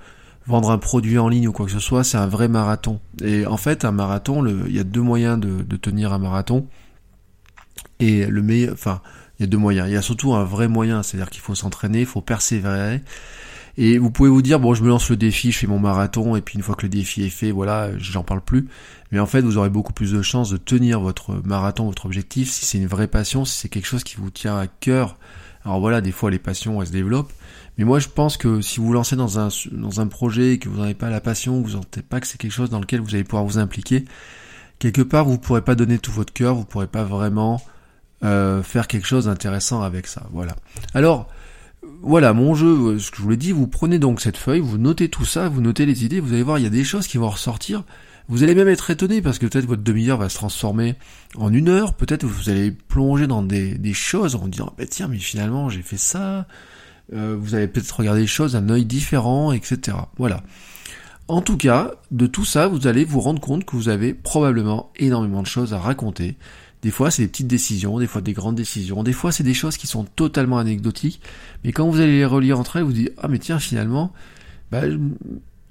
vendre 0.46 0.70
un 0.70 0.78
produit 0.78 1.18
en 1.18 1.28
ligne 1.28 1.48
ou 1.48 1.52
quoi 1.52 1.66
que 1.66 1.72
ce 1.72 1.80
soit, 1.80 2.04
c'est 2.04 2.18
un 2.18 2.26
vrai 2.26 2.48
marathon. 2.48 3.00
Et 3.22 3.46
en 3.46 3.56
fait, 3.56 3.84
un 3.84 3.92
marathon, 3.92 4.44
il 4.46 4.74
y 4.74 4.78
a 4.78 4.84
deux 4.84 5.02
moyens 5.02 5.38
de, 5.38 5.62
de 5.62 5.76
tenir 5.76 6.12
un 6.12 6.18
marathon. 6.18 6.66
Et 8.00 8.26
le 8.26 8.42
meilleur, 8.42 8.72
enfin, 8.72 9.00
il 9.38 9.42
y 9.42 9.44
a 9.44 9.46
deux 9.46 9.58
moyens. 9.58 9.88
Il 9.88 9.94
y 9.94 9.96
a 9.96 10.02
surtout 10.02 10.34
un 10.34 10.44
vrai 10.44 10.68
moyen, 10.68 11.02
c'est-à-dire 11.02 11.30
qu'il 11.30 11.40
faut 11.40 11.54
s'entraîner, 11.54 12.00
il 12.00 12.06
faut 12.06 12.20
persévérer. 12.20 13.02
Et 13.76 13.98
vous 13.98 14.10
pouvez 14.10 14.28
vous 14.28 14.42
dire, 14.42 14.60
bon, 14.60 14.74
je 14.74 14.82
me 14.84 14.88
lance 14.88 15.10
le 15.10 15.16
défi, 15.16 15.50
je 15.50 15.58
fais 15.58 15.66
mon 15.66 15.80
marathon, 15.80 16.36
et 16.36 16.42
puis 16.42 16.56
une 16.56 16.62
fois 16.62 16.76
que 16.76 16.82
le 16.82 16.88
défi 16.88 17.24
est 17.24 17.30
fait, 17.30 17.50
voilà, 17.50 17.90
j'en 17.98 18.22
parle 18.22 18.40
plus. 18.40 18.68
Mais 19.10 19.18
en 19.18 19.26
fait, 19.26 19.40
vous 19.40 19.56
aurez 19.58 19.70
beaucoup 19.70 19.92
plus 19.92 20.12
de 20.12 20.22
chances 20.22 20.50
de 20.50 20.56
tenir 20.56 21.00
votre 21.00 21.40
marathon, 21.44 21.86
votre 21.86 22.06
objectif, 22.06 22.50
si 22.50 22.66
c'est 22.66 22.78
une 22.78 22.86
vraie 22.86 23.08
passion, 23.08 23.44
si 23.44 23.58
c'est 23.58 23.68
quelque 23.68 23.86
chose 23.86 24.04
qui 24.04 24.16
vous 24.16 24.30
tient 24.30 24.56
à 24.56 24.68
cœur. 24.68 25.16
Alors 25.64 25.80
voilà, 25.80 26.00
des 26.00 26.12
fois 26.12 26.30
les 26.30 26.38
passions, 26.38 26.80
elles 26.80 26.88
se 26.88 26.92
développent. 26.92 27.32
Mais 27.78 27.84
moi, 27.84 27.98
je 27.98 28.08
pense 28.08 28.36
que 28.36 28.60
si 28.60 28.78
vous 28.78 28.86
vous 28.86 28.92
lancez 28.92 29.16
dans 29.16 29.38
un, 29.38 29.48
dans 29.72 30.00
un 30.00 30.06
projet, 30.06 30.58
que 30.58 30.68
vous 30.68 30.76
n'en 30.76 30.84
avez 30.84 30.94
pas 30.94 31.10
la 31.10 31.20
passion, 31.20 31.60
vous 31.60 31.70
sentez 31.70 32.02
pas 32.02 32.20
que 32.20 32.26
c'est 32.26 32.38
quelque 32.38 32.52
chose 32.52 32.70
dans 32.70 32.80
lequel 32.80 33.00
vous 33.00 33.14
allez 33.14 33.24
pouvoir 33.24 33.44
vous 33.44 33.58
impliquer, 33.58 34.04
quelque 34.78 35.02
part, 35.02 35.24
vous 35.24 35.38
pourrez 35.38 35.62
pas 35.62 35.74
donner 35.74 35.98
tout 35.98 36.12
votre 36.12 36.32
cœur, 36.32 36.54
vous 36.54 36.64
pourrez 36.64 36.86
pas 36.86 37.04
vraiment 37.04 37.60
euh, 38.22 38.62
faire 38.62 38.86
quelque 38.86 39.06
chose 39.06 39.24
d'intéressant 39.24 39.82
avec 39.82 40.06
ça. 40.06 40.26
Voilà. 40.32 40.54
Alors, 40.94 41.28
voilà, 42.02 42.32
mon 42.32 42.54
jeu, 42.54 42.94
euh, 42.94 42.98
ce 42.98 43.10
que 43.10 43.16
je 43.18 43.22
vous 43.22 43.30
l'ai 43.30 43.36
dit, 43.36 43.52
vous 43.52 43.66
prenez 43.66 43.98
donc 43.98 44.20
cette 44.20 44.36
feuille, 44.36 44.60
vous 44.60 44.78
notez 44.78 45.08
tout 45.08 45.24
ça, 45.24 45.48
vous 45.48 45.60
notez 45.60 45.84
les 45.84 46.04
idées, 46.04 46.20
vous 46.20 46.32
allez 46.32 46.42
voir, 46.42 46.58
il 46.58 46.64
y 46.64 46.66
a 46.66 46.70
des 46.70 46.84
choses 46.84 47.06
qui 47.06 47.18
vont 47.18 47.28
ressortir. 47.28 47.82
Vous 48.28 48.42
allez 48.42 48.54
même 48.54 48.68
être 48.68 48.90
étonné 48.90 49.20
parce 49.20 49.38
que 49.38 49.46
peut-être 49.46 49.66
votre 49.66 49.82
demi-heure 49.82 50.18
va 50.18 50.28
se 50.28 50.36
transformer 50.36 50.94
en 51.36 51.52
une 51.52 51.68
heure, 51.68 51.94
peut-être 51.94 52.24
vous 52.24 52.48
allez 52.48 52.70
plonger 52.70 53.26
dans 53.26 53.42
des, 53.42 53.92
choses 53.92 54.34
en 54.34 54.48
disant, 54.48 54.72
bah 54.78 54.86
tiens, 54.88 55.08
mais 55.08 55.18
finalement 55.18 55.68
j'ai 55.68 55.82
fait 55.82 55.98
ça, 55.98 56.46
euh, 57.12 57.36
vous 57.38 57.54
allez 57.54 57.68
peut-être 57.68 57.98
regarder 57.98 58.22
les 58.22 58.26
choses 58.26 58.52
d'un 58.52 58.68
œil 58.70 58.86
différent, 58.86 59.52
etc. 59.52 59.96
Voilà. 60.16 60.42
En 61.28 61.42
tout 61.42 61.56
cas, 61.56 61.92
de 62.10 62.26
tout 62.26 62.44
ça, 62.44 62.66
vous 62.66 62.86
allez 62.86 63.04
vous 63.04 63.20
rendre 63.20 63.40
compte 63.40 63.64
que 63.64 63.76
vous 63.76 63.88
avez 63.88 64.14
probablement 64.14 64.90
énormément 64.96 65.42
de 65.42 65.46
choses 65.46 65.74
à 65.74 65.78
raconter, 65.78 66.36
des 66.84 66.90
fois, 66.90 67.10
c'est 67.10 67.22
des 67.22 67.28
petites 67.28 67.46
décisions, 67.46 67.98
des 67.98 68.06
fois 68.06 68.20
des 68.20 68.34
grandes 68.34 68.56
décisions, 68.56 69.02
des 69.02 69.14
fois 69.14 69.32
c'est 69.32 69.42
des 69.42 69.54
choses 69.54 69.78
qui 69.78 69.86
sont 69.86 70.04
totalement 70.04 70.58
anecdotiques, 70.58 71.22
mais 71.64 71.72
quand 71.72 71.88
vous 71.88 71.98
allez 71.98 72.18
les 72.18 72.26
relire 72.26 72.58
entre 72.58 72.76
elles, 72.76 72.82
vous 72.82 72.92
dites 72.92 73.12
ah 73.16 73.28
mais 73.28 73.38
tiens 73.38 73.58
finalement, 73.58 74.12
bah, 74.70 74.82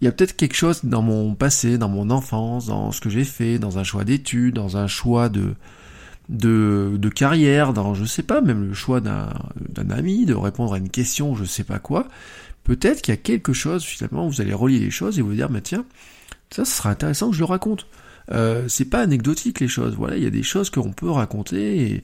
il 0.03 0.05
y 0.05 0.09
a 0.09 0.11
peut-être 0.11 0.35
quelque 0.35 0.57
chose 0.57 0.81
dans 0.83 1.01
mon 1.01 1.33
passé, 1.33 1.77
dans 1.77 1.87
mon 1.87 2.09
enfance, 2.09 2.65
dans 2.65 2.91
ce 2.91 2.99
que 2.99 3.09
j'ai 3.09 3.23
fait, 3.23 3.57
dans 3.57 3.77
un 3.77 3.85
choix 3.85 4.03
d'études, 4.03 4.55
dans 4.55 4.75
un 4.75 4.85
choix 4.87 5.29
de 5.29 5.53
de, 6.27 7.09
carrière, 7.09 7.71
dans 7.71 7.93
je 7.93 8.03
sais 8.03 8.23
pas, 8.23 8.41
même 8.41 8.67
le 8.67 8.73
choix 8.73 8.99
d'un 8.99 9.89
ami, 9.89 10.25
de 10.25 10.33
répondre 10.33 10.73
à 10.73 10.77
une 10.77 10.89
question, 10.89 11.35
je 11.35 11.45
sais 11.45 11.63
pas 11.63 11.79
quoi. 11.79 12.09
Peut-être 12.65 13.01
qu'il 13.01 13.13
y 13.13 13.17
a 13.17 13.21
quelque 13.21 13.53
chose 13.53 13.85
finalement, 13.85 14.27
vous 14.27 14.41
allez 14.41 14.53
relier 14.53 14.79
les 14.79 14.91
choses 14.91 15.19
et 15.19 15.21
vous 15.21 15.35
dire 15.35 15.49
mais 15.49 15.61
tiens, 15.61 15.85
ça, 16.49 16.65
ce 16.65 16.75
sera 16.75 16.89
intéressant 16.89 17.29
que 17.29 17.35
je 17.37 17.39
le 17.39 17.45
raconte. 17.45 17.87
Euh, 18.33 18.67
c'est 18.67 18.89
pas 18.89 18.99
anecdotique 18.99 19.61
les 19.61 19.69
choses. 19.69 19.95
Voilà, 19.95 20.17
il 20.17 20.23
y 20.23 20.27
a 20.27 20.31
des 20.31 20.43
choses 20.43 20.69
qu'on 20.69 20.91
peut 20.91 21.11
raconter. 21.11 21.81
Et 21.81 22.03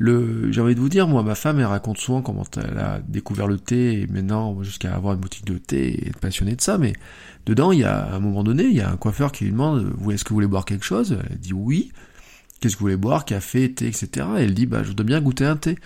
le, 0.00 0.50
j'ai 0.50 0.62
envie 0.62 0.74
de 0.74 0.80
vous 0.80 0.88
dire, 0.88 1.06
moi, 1.06 1.22
ma 1.22 1.34
femme, 1.34 1.60
elle 1.60 1.66
raconte 1.66 1.98
souvent 1.98 2.22
comment 2.22 2.44
elle 2.56 2.78
a 2.78 3.00
découvert 3.06 3.46
le 3.46 3.58
thé 3.58 4.00
et 4.00 4.06
maintenant 4.06 4.62
jusqu'à 4.62 4.94
avoir 4.94 5.12
une 5.12 5.20
boutique 5.20 5.44
de 5.44 5.58
thé 5.58 5.88
et 5.88 6.08
être 6.08 6.18
passionnée 6.18 6.56
de 6.56 6.62
ça, 6.62 6.78
mais 6.78 6.94
dedans, 7.44 7.70
il 7.70 7.80
y 7.80 7.84
a, 7.84 7.98
à 7.98 8.14
un 8.14 8.18
moment 8.18 8.42
donné, 8.42 8.64
il 8.64 8.72
y 8.72 8.80
a 8.80 8.90
un 8.90 8.96
coiffeur 8.96 9.30
qui 9.30 9.44
lui 9.44 9.52
demande, 9.52 9.92
vous, 9.98 10.10
est-ce 10.10 10.24
que 10.24 10.30
vous 10.30 10.36
voulez 10.36 10.46
boire 10.46 10.64
quelque 10.64 10.86
chose? 10.86 11.18
Elle 11.28 11.38
dit 11.38 11.52
oui. 11.52 11.92
Qu'est-ce 12.60 12.76
que 12.76 12.80
vous 12.80 12.86
voulez 12.86 12.96
boire? 12.96 13.26
Café, 13.26 13.70
thé, 13.72 13.88
etc. 13.88 14.26
Et 14.38 14.44
elle 14.44 14.54
dit, 14.54 14.64
bah, 14.64 14.82
je 14.82 14.88
voudrais 14.88 15.04
bien 15.04 15.20
goûter 15.20 15.44
un 15.44 15.56
thé. 15.56 15.76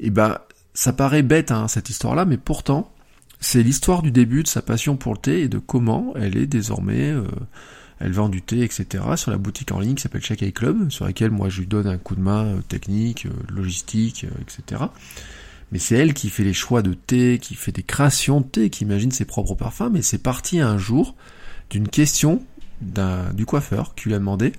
Et 0.00 0.10
bah, 0.10 0.48
ça 0.74 0.92
paraît 0.92 1.22
bête, 1.22 1.52
hein, 1.52 1.68
cette 1.68 1.88
histoire-là, 1.88 2.24
mais 2.24 2.38
pourtant, 2.38 2.92
c'est 3.38 3.62
l'histoire 3.62 4.02
du 4.02 4.10
début 4.10 4.42
de 4.42 4.48
sa 4.48 4.62
passion 4.62 4.96
pour 4.96 5.12
le 5.12 5.18
thé 5.18 5.42
et 5.42 5.48
de 5.48 5.58
comment 5.58 6.14
elle 6.16 6.36
est 6.36 6.48
désormais, 6.48 7.10
euh, 7.10 7.24
elle 8.02 8.12
vend 8.12 8.28
du 8.28 8.42
thé, 8.42 8.62
etc. 8.62 9.04
sur 9.16 9.30
la 9.30 9.38
boutique 9.38 9.72
en 9.72 9.80
ligne 9.80 9.94
qui 9.94 10.02
s'appelle 10.02 10.22
Shake 10.22 10.52
Club, 10.54 10.90
sur 10.90 11.04
laquelle 11.04 11.30
moi 11.30 11.48
je 11.48 11.60
lui 11.60 11.66
donne 11.66 11.86
un 11.86 11.98
coup 11.98 12.16
de 12.16 12.20
main 12.20 12.44
euh, 12.46 12.60
technique, 12.60 13.26
euh, 13.26 13.30
logistique, 13.48 14.26
etc. 14.40 14.82
Mais 15.70 15.78
c'est 15.78 15.96
elle 15.96 16.12
qui 16.12 16.28
fait 16.28 16.44
les 16.44 16.52
choix 16.52 16.82
de 16.82 16.94
thé, 16.94 17.38
qui 17.40 17.54
fait 17.54 17.72
des 17.72 17.82
créations 17.82 18.40
de 18.40 18.46
thé, 18.46 18.70
qui 18.70 18.84
imagine 18.84 19.10
ses 19.10 19.24
propres 19.24 19.54
parfums, 19.54 19.90
mais 19.90 20.02
c'est 20.02 20.18
parti 20.18 20.60
un 20.60 20.76
jour 20.76 21.14
d'une 21.70 21.88
question 21.88 22.42
du 22.82 23.46
coiffeur 23.46 23.94
qui 23.94 24.08
lui 24.08 24.14
a 24.14 24.18
demandé 24.18 24.52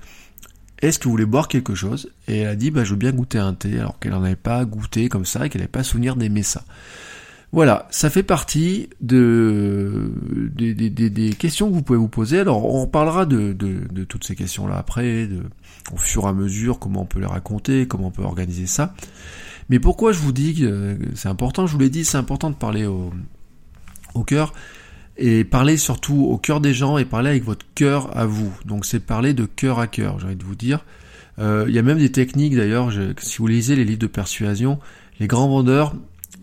est-ce 0.84 1.00
que 1.00 1.06
vous 1.06 1.12
voulez 1.12 1.26
boire 1.26 1.48
quelque 1.48 1.76
chose? 1.76 2.12
Et 2.28 2.40
elle 2.40 2.48
a 2.50 2.56
dit, 2.56 2.70
bah, 2.70 2.84
je 2.84 2.92
veux 2.92 2.98
bien 2.98 3.14
goûter 3.14 3.38
un 3.38 3.54
thé, 3.54 3.80
alors 3.80 4.00
qu'elle 4.00 4.12
n'en 4.12 4.24
avait 4.24 4.36
pas 4.36 4.66
goûté 4.66 5.08
comme 5.08 5.26
ça, 5.26 5.46
et 5.46 5.50
qu'elle 5.50 5.62
n'avait 5.62 5.72
pas 5.72 5.84
souvenir 5.84 6.18
d'aimer 6.18 6.44
ça. 6.44 6.66
Voilà, 7.54 7.88
ça 7.92 8.10
fait 8.10 8.24
partie 8.24 8.90
de, 9.00 10.12
des, 10.56 11.34
questions 11.34 11.70
que 11.70 11.76
vous 11.76 11.84
pouvez 11.84 12.00
vous 12.00 12.08
poser. 12.08 12.40
Alors, 12.40 12.74
on 12.74 12.88
parlera 12.88 13.28
de, 13.28 13.56
toutes 14.06 14.24
ces 14.24 14.36
questions-là 14.36 14.76
après, 14.76 15.28
de, 15.28 15.44
au 15.94 15.98
fur 15.98 16.24
et 16.24 16.30
à 16.30 16.34
mesure, 16.34 16.80
comment 16.80 17.04
on 17.04 17.06
peut 17.06 17.20
les 17.20 17.28
raconter, 17.28 17.88
comment 17.88 18.08
on 18.08 18.12
peut 18.12 18.24
organiser 18.24 18.66
ça. 18.66 18.96
Mais 19.70 19.80
pourquoi 19.80 20.14
je 20.14 20.18
vous 20.18 20.32
dis 20.32 20.56
que 20.56 20.98
c'est 21.14 21.30
important 21.30 21.68
Je 21.68 21.74
vous 21.74 21.80
l'ai 21.80 21.92
dit, 21.92 22.04
c'est 22.06 22.18
important 22.18 22.50
de 22.50 22.56
parler 22.56 22.88
au, 22.88 23.14
au 24.16 24.24
cœur 24.24 24.52
et 25.18 25.44
parler 25.44 25.78
surtout 25.78 26.26
au 26.26 26.40
cœur 26.40 26.60
des 26.60 26.74
gens 26.74 26.98
et 26.98 27.06
parler 27.06 27.30
avec 27.30 27.44
votre 27.44 27.68
cœur 27.76 28.18
à 28.18 28.26
vous. 28.26 28.52
Donc 28.66 28.84
c'est 28.84 29.00
parler 29.00 29.36
de 29.36 29.46
cœur 29.46 29.78
à 29.78 29.86
cœur, 29.86 30.20
j'ai 30.20 30.26
envie 30.26 30.36
de 30.36 30.44
vous 30.44 30.56
dire. 30.56 30.84
Euh, 31.38 31.66
il 31.68 31.76
y 31.76 31.80
a 31.80 31.84
même 31.84 32.00
des 32.00 32.12
techniques 32.12 32.56
d'ailleurs, 32.56 32.92
si 33.20 33.38
vous 33.38 33.46
lisez 33.46 33.76
les 33.76 33.86
livres 33.86 34.00
de 34.00 34.08
persuasion, 34.08 34.80
les 35.20 35.28
grands 35.28 35.48
vendeurs, 35.48 35.94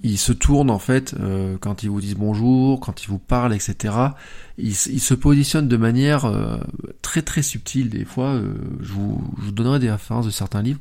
ils 0.03 0.19
se 0.19 0.33
tournent 0.33 0.71
en 0.71 0.79
fait 0.79 1.15
euh, 1.21 1.57
quand 1.61 1.83
ils 1.83 1.91
vous 1.91 2.01
disent 2.01 2.17
bonjour, 2.17 2.81
quand 2.81 3.05
ils 3.05 3.09
vous 3.09 3.19
parlent, 3.19 3.55
etc. 3.55 3.95
Ils, 4.59 4.75
se 4.75 5.15
positionnent 5.15 5.69
de 5.69 5.77
manière 5.77 6.25
euh, 6.25 6.59
très 7.03 7.23
très 7.23 7.43
subtile 7.43 7.91
des 7.91 8.05
fois. 8.05 8.41
je, 8.81 8.93
vous, 8.93 9.23
je 9.39 9.45
vous 9.47 9.53
donnerai 9.53 9.79
des 9.79 9.91
références 9.91 10.27
de 10.27 10.31
certains 10.31 10.63
livres, 10.63 10.81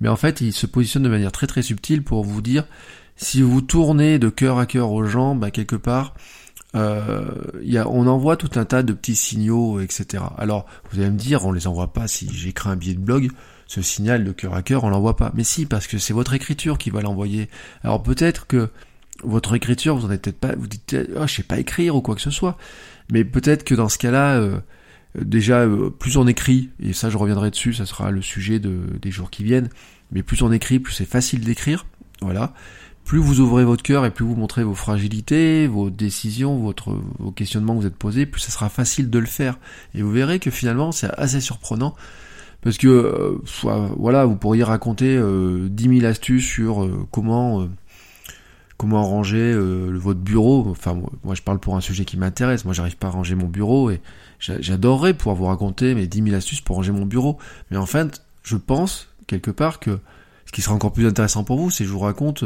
mais 0.00 0.08
en 0.08 0.16
fait 0.16 0.40
ils 0.40 0.52
se 0.52 0.66
positionnent 0.66 1.04
de 1.04 1.08
manière 1.08 1.32
très 1.32 1.46
très 1.46 1.62
subtile 1.62 2.02
pour 2.02 2.24
vous 2.24 2.42
dire 2.42 2.64
si 3.16 3.42
vous 3.42 3.60
tournez 3.60 4.18
de 4.18 4.28
cœur 4.28 4.58
à 4.58 4.66
cœur 4.66 4.90
aux 4.90 5.04
gens, 5.04 5.34
bah, 5.34 5.50
quelque 5.50 5.76
part 5.76 6.14
euh, 6.74 7.34
y 7.62 7.76
a, 7.76 7.88
on 7.88 8.06
envoie 8.06 8.36
tout 8.36 8.50
un 8.54 8.64
tas 8.64 8.82
de 8.82 8.92
petits 8.92 9.16
signaux, 9.16 9.80
etc. 9.80 10.24
Alors, 10.38 10.66
vous 10.90 11.00
allez 11.00 11.10
me 11.10 11.16
dire, 11.16 11.44
on 11.44 11.52
les 11.52 11.66
envoie 11.66 11.92
pas. 11.92 12.08
Si 12.08 12.28
j'écris 12.32 12.70
un 12.70 12.76
billet 12.76 12.94
de 12.94 13.00
blog, 13.00 13.30
ce 13.72 13.80
signal 13.80 14.22
de 14.22 14.32
cœur 14.32 14.52
à 14.54 14.60
cœur, 14.60 14.84
on 14.84 14.90
l'envoie 14.90 15.16
pas. 15.16 15.32
Mais 15.34 15.44
si, 15.44 15.64
parce 15.64 15.86
que 15.86 15.96
c'est 15.96 16.12
votre 16.12 16.34
écriture 16.34 16.76
qui 16.76 16.90
va 16.90 17.00
l'envoyer. 17.00 17.48
Alors 17.82 18.02
peut-être 18.02 18.46
que 18.46 18.68
votre 19.24 19.54
écriture, 19.54 19.96
vous 19.96 20.04
en 20.04 20.10
êtes 20.10 20.20
peut-être 20.20 20.38
pas, 20.38 20.54
vous 20.54 20.66
dites, 20.66 20.94
oh, 21.16 21.26
je 21.26 21.34
sais 21.36 21.42
pas 21.42 21.58
écrire 21.58 21.96
ou 21.96 22.02
quoi 22.02 22.14
que 22.14 22.20
ce 22.20 22.30
soit. 22.30 22.58
Mais 23.10 23.24
peut-être 23.24 23.64
que 23.64 23.74
dans 23.74 23.88
ce 23.88 23.96
cas-là, 23.96 24.34
euh, 24.34 24.58
déjà, 25.18 25.60
euh, 25.60 25.88
plus 25.88 26.18
on 26.18 26.26
écrit, 26.26 26.68
et 26.82 26.92
ça 26.92 27.08
je 27.08 27.16
reviendrai 27.16 27.50
dessus, 27.50 27.72
ça 27.72 27.86
sera 27.86 28.10
le 28.10 28.20
sujet 28.20 28.58
de, 28.58 28.78
des 29.00 29.10
jours 29.10 29.30
qui 29.30 29.42
viennent, 29.42 29.70
mais 30.10 30.22
plus 30.22 30.42
on 30.42 30.52
écrit, 30.52 30.78
plus 30.78 30.92
c'est 30.92 31.08
facile 31.08 31.40
d'écrire. 31.40 31.86
Voilà 32.20 32.52
plus 33.04 33.18
vous 33.18 33.40
ouvrez 33.40 33.64
votre 33.64 33.82
cœur 33.82 34.06
et 34.06 34.12
plus 34.12 34.24
vous 34.24 34.36
montrez 34.36 34.62
vos 34.62 34.76
fragilités, 34.76 35.66
vos 35.66 35.90
décisions, 35.90 36.56
votre, 36.58 36.96
vos 37.18 37.32
questionnements 37.32 37.74
que 37.74 37.80
vous 37.80 37.86
êtes 37.88 37.96
posés, 37.96 38.26
plus 38.26 38.40
ça 38.40 38.52
sera 38.52 38.68
facile 38.68 39.10
de 39.10 39.18
le 39.18 39.26
faire. 39.26 39.58
Et 39.96 40.02
vous 40.02 40.12
verrez 40.12 40.38
que 40.38 40.52
finalement 40.52 40.92
c'est 40.92 41.10
assez 41.18 41.40
surprenant 41.40 41.96
parce 42.62 42.78
que 42.78 42.88
euh, 42.88 43.92
voilà, 43.98 44.24
vous 44.24 44.36
pourriez 44.36 44.62
raconter 44.62 45.16
euh, 45.16 45.68
10 45.68 46.00
000 46.00 46.06
astuces 46.06 46.46
sur 46.46 46.84
euh, 46.84 47.06
comment 47.10 47.62
euh, 47.62 47.68
comment 48.76 49.04
ranger 49.04 49.54
votre 49.54 50.18
bureau. 50.18 50.66
Enfin 50.68 51.00
moi 51.22 51.36
je 51.36 51.42
parle 51.42 51.60
pour 51.60 51.76
un 51.76 51.80
sujet 51.80 52.04
qui 52.04 52.16
m'intéresse. 52.16 52.64
Moi 52.64 52.74
j'arrive 52.74 52.96
pas 52.96 53.08
à 53.08 53.10
ranger 53.10 53.36
mon 53.36 53.46
bureau 53.46 53.90
et 53.90 54.00
j'adorerais 54.40 55.14
pouvoir 55.14 55.36
vous 55.36 55.46
raconter 55.46 55.94
mes 55.94 56.08
10 56.08 56.24
000 56.24 56.34
astuces 56.34 56.60
pour 56.60 56.76
ranger 56.76 56.90
mon 56.90 57.06
bureau. 57.06 57.38
Mais 57.70 57.76
en 57.76 57.86
fait, 57.86 58.24
je 58.42 58.56
pense 58.56 59.08
quelque 59.28 59.52
part 59.52 59.78
que 59.78 60.00
ce 60.46 60.52
qui 60.52 60.62
sera 60.62 60.74
encore 60.74 60.92
plus 60.92 61.06
intéressant 61.06 61.44
pour 61.44 61.58
vous, 61.58 61.70
c'est 61.70 61.84
que 61.84 61.88
je 61.88 61.94
vous 61.94 62.00
raconte 62.00 62.44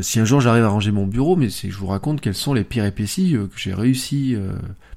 si 0.00 0.20
un 0.20 0.24
jour 0.24 0.40
j'arrive 0.40 0.62
à 0.62 0.68
ranger 0.68 0.92
mon 0.92 1.08
bureau, 1.08 1.34
mais 1.34 1.50
c'est 1.50 1.70
je 1.70 1.76
vous 1.76 1.88
raconte 1.88 2.20
quelles 2.20 2.34
sont 2.34 2.54
les 2.54 2.62
péripéties 2.62 3.34
euh, 3.34 3.48
que 3.48 3.58
j'ai 3.58 3.74
réussi, 3.74 4.36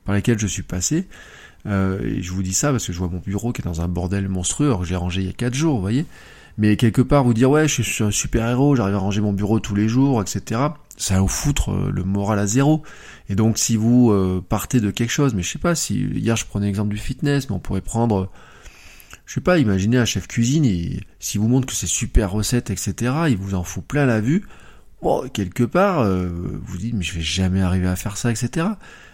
par 0.06 0.13
lesquelles 0.13 0.39
je 0.39 0.48
suis 0.48 0.63
passé. 0.63 1.08
Et 1.66 2.22
je 2.22 2.32
vous 2.32 2.44
dis 2.44 2.54
ça 2.54 2.72
parce 2.72 2.86
que 2.86 2.94
je 2.94 2.98
vois 2.98 3.10
mon 3.10 3.20
bureau 3.20 3.51
qui 3.51 3.62
est 3.62 3.66
dans 3.66 3.82
un 3.82 3.88
bordel 3.88 4.28
monstrueux, 4.30 4.68
alors 4.68 4.82
que 4.82 4.86
j'ai 4.86 4.96
rangé 4.96 5.22
il 5.22 5.28
y 5.28 5.30
a 5.30 5.34
4 5.34 5.54
jours, 5.54 5.75
vous 5.75 5.82
voyez. 5.82 6.06
Mais 6.58 6.75
quelque 6.75 7.01
part 7.01 7.24
vous 7.24 7.34
dire 7.34 7.50
ouais 7.50 7.68
je 7.68 7.82
suis 7.82 8.04
un 8.04 8.12
super 8.12 8.48
héros, 8.48 8.75
j'arrive 8.75 8.96
à 8.96 9.00
ranger 9.00 9.22
mon 9.22 9.34
bureau 9.34 9.60
tous 9.60 9.75
les 9.75 9.88
jours, 9.88 10.22
etc. 10.22 10.62
Ça 10.98 11.16
va 11.16 11.22
vous 11.22 11.28
foutre 11.28 11.72
le 11.72 12.04
moral 12.04 12.39
à 12.39 12.48
zéro. 12.48 12.84
Et 13.30 13.36
donc 13.36 13.58
si 13.58 13.75
vous 13.75 14.13
partez 14.50 14.80
de 14.80 14.92
quelque 14.92 15.12
chose, 15.12 15.34
mais 15.34 15.44
je 15.44 15.51
sais 15.51 15.60
pas 15.60 15.75
si 15.75 16.00
hier 16.00 16.36
je 16.36 16.46
prenais 16.46 16.66
l'exemple 16.66 16.89
du 16.89 16.98
fitness, 17.00 17.50
mais 17.50 17.56
on 17.56 17.60
pourrait 17.60 17.82
prendre 17.82 18.30
je 19.30 19.36
sais 19.36 19.42
pas, 19.42 19.60
imaginez 19.60 20.00
un 20.00 20.06
chef 20.06 20.28
cuisine, 20.28 20.66
et 20.66 21.01
si 21.20 21.38
vous 21.38 21.48
montre 21.48 21.68
que 21.68 21.74
c'est 21.74 21.86
super 21.86 22.32
recette, 22.32 22.72
etc., 22.72 23.13
il 23.30 23.38
vous 23.38 23.54
en 23.54 23.63
fout 23.63 23.86
plein 23.86 24.08
la 24.08 24.22
vue, 24.22 24.48
bon, 25.04 25.30
quelque 25.30 25.63
part, 25.63 26.00
euh, 26.00 26.60
vous 26.63 26.78
dites, 26.78 26.96
mais 26.96 27.04
je 27.04 27.13
vais 27.13 27.22
jamais 27.22 27.62
arriver 27.62 27.88
à 27.88 27.96
faire 27.96 28.18
ça, 28.18 28.32
etc. 28.32 28.66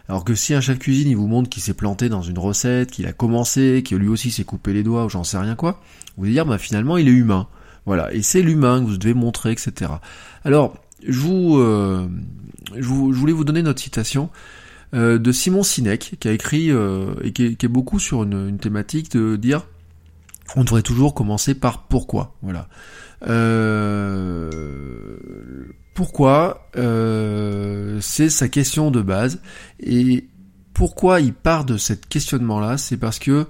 Alors 0.08 0.24
que 0.24 0.36
si 0.36 0.54
un 0.54 0.62
chef 0.62 0.80
cuisine, 0.80 1.10
il 1.10 1.18
vous 1.18 1.28
montre 1.28 1.50
qu'il 1.50 1.64
s'est 1.64 1.74
planté 1.74 2.10
dans 2.10 2.22
une 2.22 2.38
recette, 2.38 2.92
qu'il 2.92 3.08
a 3.08 3.14
commencé, 3.14 3.84
que 3.88 3.96
lui 3.96 4.08
aussi 4.08 4.32
s'est 4.32 4.44
coupé 4.44 4.74
les 4.74 4.84
doigts, 4.84 5.06
ou 5.06 5.10
j'en 5.10 5.24
sais 5.24 5.38
rien 5.38 5.56
quoi, 5.56 5.82
vous 6.18 6.26
allez 6.26 6.34
dire, 6.34 6.46
bah 6.46 6.58
finalement, 6.58 6.98
il 6.98 7.08
est 7.08 7.12
humain. 7.12 7.48
Voilà, 7.86 8.14
et 8.14 8.22
c'est 8.22 8.42
l'humain 8.42 8.82
que 8.82 8.86
vous 8.86 8.98
devez 8.98 9.14
montrer, 9.14 9.52
etc. 9.52 9.92
Alors, 10.44 10.76
je 11.08 11.20
vous, 11.20 11.58
euh, 11.58 12.08
je, 12.76 12.84
vous 12.84 13.14
je 13.14 13.20
voulais 13.20 13.34
vous 13.34 13.44
donner 13.44 13.62
notre 13.62 13.82
citation 13.82 14.30
euh, 14.94 15.18
de 15.18 15.32
Simon 15.32 15.64
Sinek, 15.64 16.16
qui 16.20 16.28
a 16.28 16.32
écrit, 16.32 16.70
et 16.70 17.32
qui 17.32 17.44
est, 17.44 17.68
beaucoup 17.68 18.00
sur 18.00 18.24
une 18.24 18.58
thématique 18.58 19.12
de 19.12 19.36
dire 19.36 19.66
on 20.56 20.64
devrait 20.64 20.82
toujours 20.82 21.14
commencer 21.14 21.54
par 21.54 21.84
pourquoi. 21.84 22.36
Voilà. 22.42 22.68
Euh, 23.28 25.18
pourquoi 25.94 26.68
euh, 26.76 28.00
C'est 28.02 28.30
sa 28.30 28.48
question 28.48 28.92
de 28.92 29.02
base. 29.02 29.42
Et 29.80 30.28
pourquoi 30.74 31.22
il 31.22 31.34
part 31.34 31.66
de 31.66 31.78
cette 31.78 32.08
questionnement-là 32.08 32.78
C'est 32.78 32.98
parce 32.98 33.20
que 33.20 33.48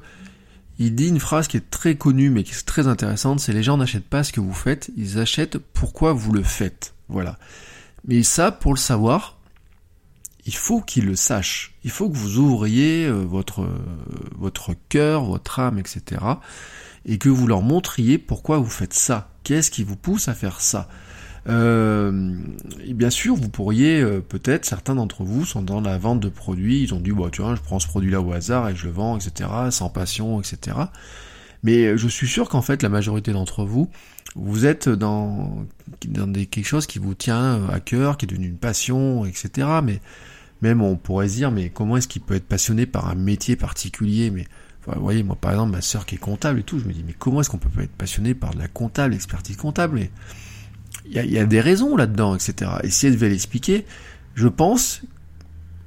il 0.78 0.94
dit 0.94 1.08
une 1.08 1.20
phrase 1.20 1.48
qui 1.48 1.58
est 1.58 1.70
très 1.70 1.96
connue 1.96 2.30
mais 2.30 2.44
qui 2.44 2.52
est 2.52 2.66
très 2.66 2.88
intéressante, 2.88 3.40
c'est 3.40 3.54
les 3.54 3.64
gens 3.64 3.78
n'achètent 3.78 4.10
pas 4.10 4.26
ce 4.26 4.34
que 4.34 4.42
vous 4.42 4.54
faites, 4.54 4.92
ils 4.98 5.20
achètent 5.20 5.58
pourquoi 5.58 6.12
vous 6.12 6.34
le 6.34 6.44
faites. 6.44 6.94
Voilà. 7.08 7.38
Mais 8.08 8.24
ça, 8.24 8.52
pour 8.52 8.74
le 8.74 8.80
savoir, 8.80 9.35
il 10.46 10.56
faut 10.56 10.82
qu'ils 10.82 11.06
le 11.06 11.16
sachent. 11.16 11.74
Il 11.84 11.92
faut 11.92 12.10
que 12.10 12.16
vous 12.16 12.38
ouvriez 12.38 13.06
euh, 13.06 13.24
votre 13.24 13.68
votre 14.38 14.76
cœur, 14.90 15.24
votre 15.26 15.60
âme, 15.60 15.80
etc 15.80 16.18
et 17.06 17.18
que 17.18 17.30
vous 17.30 17.48
leur 17.48 17.62
montriez 17.62 18.18
pourquoi 18.18 18.58
vous 18.58 18.70
faites 18.70 18.94
ça. 18.94 19.30
Qu'est-ce 19.44 19.72
qui 19.72 19.84
vous 19.84 19.96
pousse 19.96 20.28
à 20.28 20.34
faire 20.34 20.60
ça? 20.60 20.90
Euh, 21.48 22.36
et 22.84 22.94
bien 22.94 23.12
sûr, 23.12 23.36
vous 23.36 23.50
pourriez 23.50 24.02
euh, 24.02 24.20
peut-être 24.20 24.66
certains 24.66 24.96
d'entre 24.96 25.24
vous 25.24 25.46
sont 25.46 25.62
dans 25.62 25.80
la 25.80 26.00
vente 26.00 26.20
de 26.20 26.30
produits, 26.30 26.82
ils 26.82 26.94
ont 26.96 27.00
dit 27.00 27.12
bah 27.12 27.30
tu 27.32 27.44
vois, 27.44 27.54
je 27.54 27.62
prends 27.62 27.80
ce 27.80 27.88
produit-là 27.88 28.22
au 28.22 28.32
hasard 28.32 28.68
et 28.70 28.76
je 28.76 28.86
le 28.86 28.92
vends, 28.92 29.18
etc. 29.18 29.50
sans 29.70 29.90
passion, 29.90 30.42
etc. 30.42 30.78
Mais 31.62 31.98
je 31.98 32.08
suis 32.08 32.28
sûr 32.28 32.50
qu'en 32.50 32.64
fait 32.64 32.82
la 32.82 32.90
majorité 32.90 33.32
d'entre 33.32 33.64
vous, 33.64 33.90
vous 34.36 34.66
êtes 34.66 34.90
dans 34.90 35.66
dans 36.08 36.28
des, 36.28 36.48
quelque 36.48 36.66
chose 36.66 36.88
qui 36.88 36.98
vous 36.98 37.14
tient 37.14 37.70
à 37.70 37.80
cœur, 37.80 38.18
qui 38.18 38.26
est 38.26 38.30
devenu 38.30 38.48
une 38.48 38.58
passion, 38.58 39.26
etc. 39.26 39.68
Mais 39.84 40.02
même 40.62 40.82
on 40.82 40.96
pourrait 40.96 41.30
se 41.30 41.36
dire 41.36 41.52
mais 41.52 41.70
comment 41.70 41.98
est-ce 41.98 42.08
qu'il 42.08 42.22
peut 42.22 42.36
être 42.36 42.48
passionné 42.48 42.86
par 42.86 43.10
un 43.10 43.16
métier 43.16 43.56
particulier? 43.56 44.32
Mais 44.32 44.46
vous 44.88 45.02
voyez, 45.02 45.24
moi 45.24 45.38
par 45.40 45.52
exemple, 45.52 45.72
ma 45.72 45.82
sœur 45.82 46.06
qui 46.06 46.16
est 46.16 46.20
comptable 46.20 46.60
et 46.60 46.64
tout, 46.64 46.80
je 46.80 46.86
me 46.86 46.94
dis, 46.94 47.04
mais 47.06 47.16
comment 47.18 47.42
est-ce 47.42 47.50
qu'on 47.50 47.58
peut 47.58 47.82
être 47.82 47.92
passionné 47.92 48.34
par 48.34 48.54
de 48.54 48.60
la 48.60 48.68
comptable, 48.68 49.14
l'expertise 49.14 49.58
comptable? 49.58 50.02
Il 51.06 51.14
y 51.14 51.38
a, 51.38 51.46
des 51.46 51.62
raisons 51.62 51.96
là-dedans, 51.96 52.36
etc. 52.36 52.72
Et 52.84 52.90
si 52.90 53.08
elle 53.08 53.14
devait 53.14 53.30
l'expliquer, 53.30 53.86
je 54.34 54.48
pense, 54.48 55.02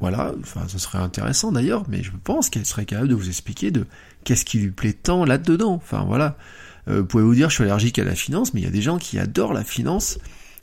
voilà, 0.01 0.33
enfin 0.41 0.63
ce 0.69 0.79
serait 0.79 0.99
intéressant 0.99 1.51
d'ailleurs, 1.51 1.85
mais 1.89 2.03
je 2.03 2.13
pense 2.23 2.51
qu'elle 2.51 2.67
serait 2.67 2.85
capable 2.85 3.09
de 3.09 3.15
vous 3.15 3.29
expliquer 3.29 3.71
de 3.71 3.87
qu'est-ce 4.25 4.45
qui 4.45 4.59
lui 4.59 4.71
plaît 4.71 4.93
tant 4.93 5.25
là-dedans. 5.25 5.75
Enfin 5.75 6.05
voilà, 6.07 6.37
euh, 6.89 7.01
vous 7.01 7.07
pouvez 7.07 7.23
vous 7.23 7.35
dire, 7.35 7.51
je 7.51 7.57
suis 7.57 7.65
allergique 7.65 7.99
à 7.99 8.05
la 8.05 8.15
finance, 8.15 8.55
mais 8.55 8.61
il 8.61 8.65
y 8.65 8.69
a 8.69 8.73
des 8.73 8.83
gens 8.83 8.99
qui 8.99 9.19
adorent 9.19 9.53
la 9.53 9.65
finance, 9.65 10.19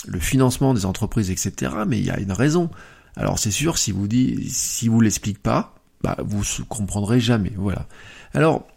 le 0.08 0.20
financement 0.20 0.74
des 0.74 0.86
entreprises, 0.86 1.32
etc. 1.32 1.74
Mais 1.88 2.00
il 2.00 2.06
y 2.06 2.12
a 2.12 2.20
une 2.20 2.32
raison. 2.32 2.70
Alors 3.18 3.40
c'est 3.40 3.52
sûr, 3.52 3.78
si 3.78 3.92
vous 3.92 4.08
dit, 4.08 4.50
si 4.50 4.88
vous 4.88 5.02
pas, 5.42 5.76
bah 6.04 6.18
vous 6.26 6.44
comprendrez 6.68 7.20
jamais. 7.20 7.54
Voilà. 7.56 7.88
Alors, 8.34 8.68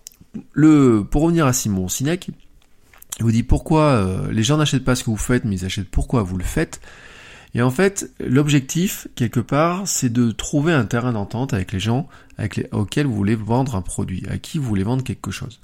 pour 1.11 1.23
revenir 1.23 1.47
à 1.47 1.53
Simon 1.53 1.89
Sinek, 1.89 2.31
Il 3.19 3.25
vous 3.25 3.33
dit 3.33 3.43
pourquoi 3.43 3.83
euh, 3.83 4.31
les 4.31 4.43
gens 4.43 4.59
n'achètent 4.59 4.85
pas 4.85 4.95
ce 4.95 5.03
que 5.03 5.11
vous 5.11 5.17
faites, 5.17 5.45
mais 5.45 5.57
ils 5.57 5.65
achètent 5.65 5.91
pourquoi 5.91 6.23
vous 6.23 6.37
le 6.37 6.45
faites. 6.45 6.81
Et 7.55 7.63
en 7.63 7.71
fait, 7.71 8.13
l'objectif, 8.21 9.09
quelque 9.15 9.41
part, 9.41 9.89
c'est 9.89 10.13
de 10.13 10.31
trouver 10.31 10.73
un 10.73 10.85
terrain 10.85 11.13
d'entente 11.13 11.55
avec 11.55 11.73
les 11.73 11.81
gens 11.81 12.07
auxquels 12.73 13.07
vous 13.07 13.15
voulez 13.15 13.35
vendre 13.35 13.75
un 13.75 13.83
produit, 13.83 14.23
à 14.29 14.39
qui 14.39 14.59
vous 14.59 14.65
voulez 14.65 14.85
vendre 14.85 15.03
quelque 15.03 15.31
chose. 15.31 15.59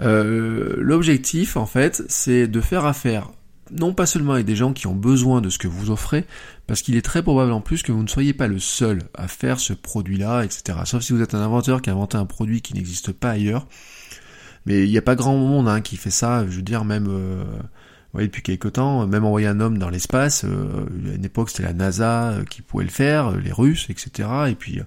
Euh, 0.00 0.76
l'objectif, 0.78 1.56
en 1.56 1.66
fait, 1.66 2.02
c'est 2.08 2.46
de 2.46 2.60
faire 2.60 2.84
affaire 2.84 3.30
non 3.70 3.94
pas 3.94 4.06
seulement 4.06 4.32
avec 4.34 4.46
des 4.46 4.56
gens 4.56 4.72
qui 4.72 4.86
ont 4.86 4.94
besoin 4.94 5.40
de 5.40 5.48
ce 5.48 5.58
que 5.58 5.68
vous 5.68 5.90
offrez, 5.90 6.26
parce 6.66 6.82
qu'il 6.82 6.96
est 6.96 7.02
très 7.02 7.22
probable 7.22 7.52
en 7.52 7.60
plus 7.60 7.82
que 7.82 7.92
vous 7.92 8.02
ne 8.02 8.08
soyez 8.08 8.32
pas 8.32 8.46
le 8.46 8.58
seul 8.58 9.02
à 9.14 9.28
faire 9.28 9.60
ce 9.60 9.72
produit-là, 9.72 10.44
etc. 10.44 10.78
Sauf 10.84 11.02
si 11.02 11.12
vous 11.12 11.22
êtes 11.22 11.34
un 11.34 11.40
inventeur 11.40 11.82
qui 11.82 11.90
a 11.90 11.92
inventé 11.92 12.16
un 12.16 12.26
produit 12.26 12.62
qui 12.62 12.74
n'existe 12.74 13.12
pas 13.12 13.30
ailleurs. 13.30 13.66
Mais 14.66 14.84
il 14.84 14.90
n'y 14.90 14.98
a 14.98 15.02
pas 15.02 15.14
grand 15.14 15.36
monde 15.36 15.68
hein, 15.68 15.80
qui 15.80 15.96
fait 15.96 16.10
ça, 16.10 16.44
je 16.48 16.56
veux 16.56 16.62
dire, 16.62 16.84
même... 16.84 17.06
Euh, 17.08 17.44
depuis 18.22 18.42
quelque 18.42 18.68
temps, 18.68 19.06
même 19.08 19.24
envoyer 19.24 19.48
un 19.48 19.58
homme 19.58 19.78
dans 19.78 19.90
l'espace, 19.90 20.44
euh, 20.44 20.86
à 21.10 21.14
une 21.16 21.24
époque 21.24 21.50
c'était 21.50 21.64
la 21.64 21.72
NASA 21.72 22.30
euh, 22.30 22.44
qui 22.44 22.62
pouvait 22.62 22.84
le 22.84 22.90
faire, 22.90 23.32
les 23.32 23.50
Russes, 23.50 23.86
etc. 23.90 24.28
Et 24.48 24.54
puis 24.54 24.80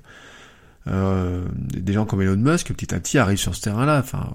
euh, 0.87 1.45
des 1.55 1.93
gens 1.93 2.05
comme 2.05 2.21
Elon 2.21 2.37
Musk, 2.37 2.73
petit 2.73 2.93
à 2.93 2.99
petit, 2.99 3.17
arrivent 3.17 3.37
sur 3.37 3.55
ce 3.55 3.61
terrain-là. 3.61 3.99
Enfin, 3.99 4.33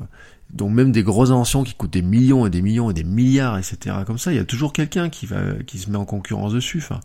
donc 0.52 0.73
même 0.73 0.92
des 0.92 1.02
grosses 1.02 1.30
inventions 1.30 1.64
qui 1.64 1.75
coûtent 1.75 1.92
des 1.92 2.02
millions 2.02 2.47
et 2.47 2.50
des 2.50 2.62
millions 2.62 2.90
et 2.90 2.94
des 2.94 3.04
milliards, 3.04 3.59
etc. 3.59 3.97
Comme 4.06 4.18
ça, 4.18 4.32
il 4.32 4.37
y 4.37 4.40
a 4.40 4.44
toujours 4.44 4.73
quelqu'un 4.73 5.09
qui 5.09 5.26
va, 5.26 5.54
qui 5.66 5.78
se 5.78 5.90
met 5.90 5.97
en 5.97 6.04
concurrence 6.04 6.52
dessus. 6.52 6.78
Enfin, 6.78 7.00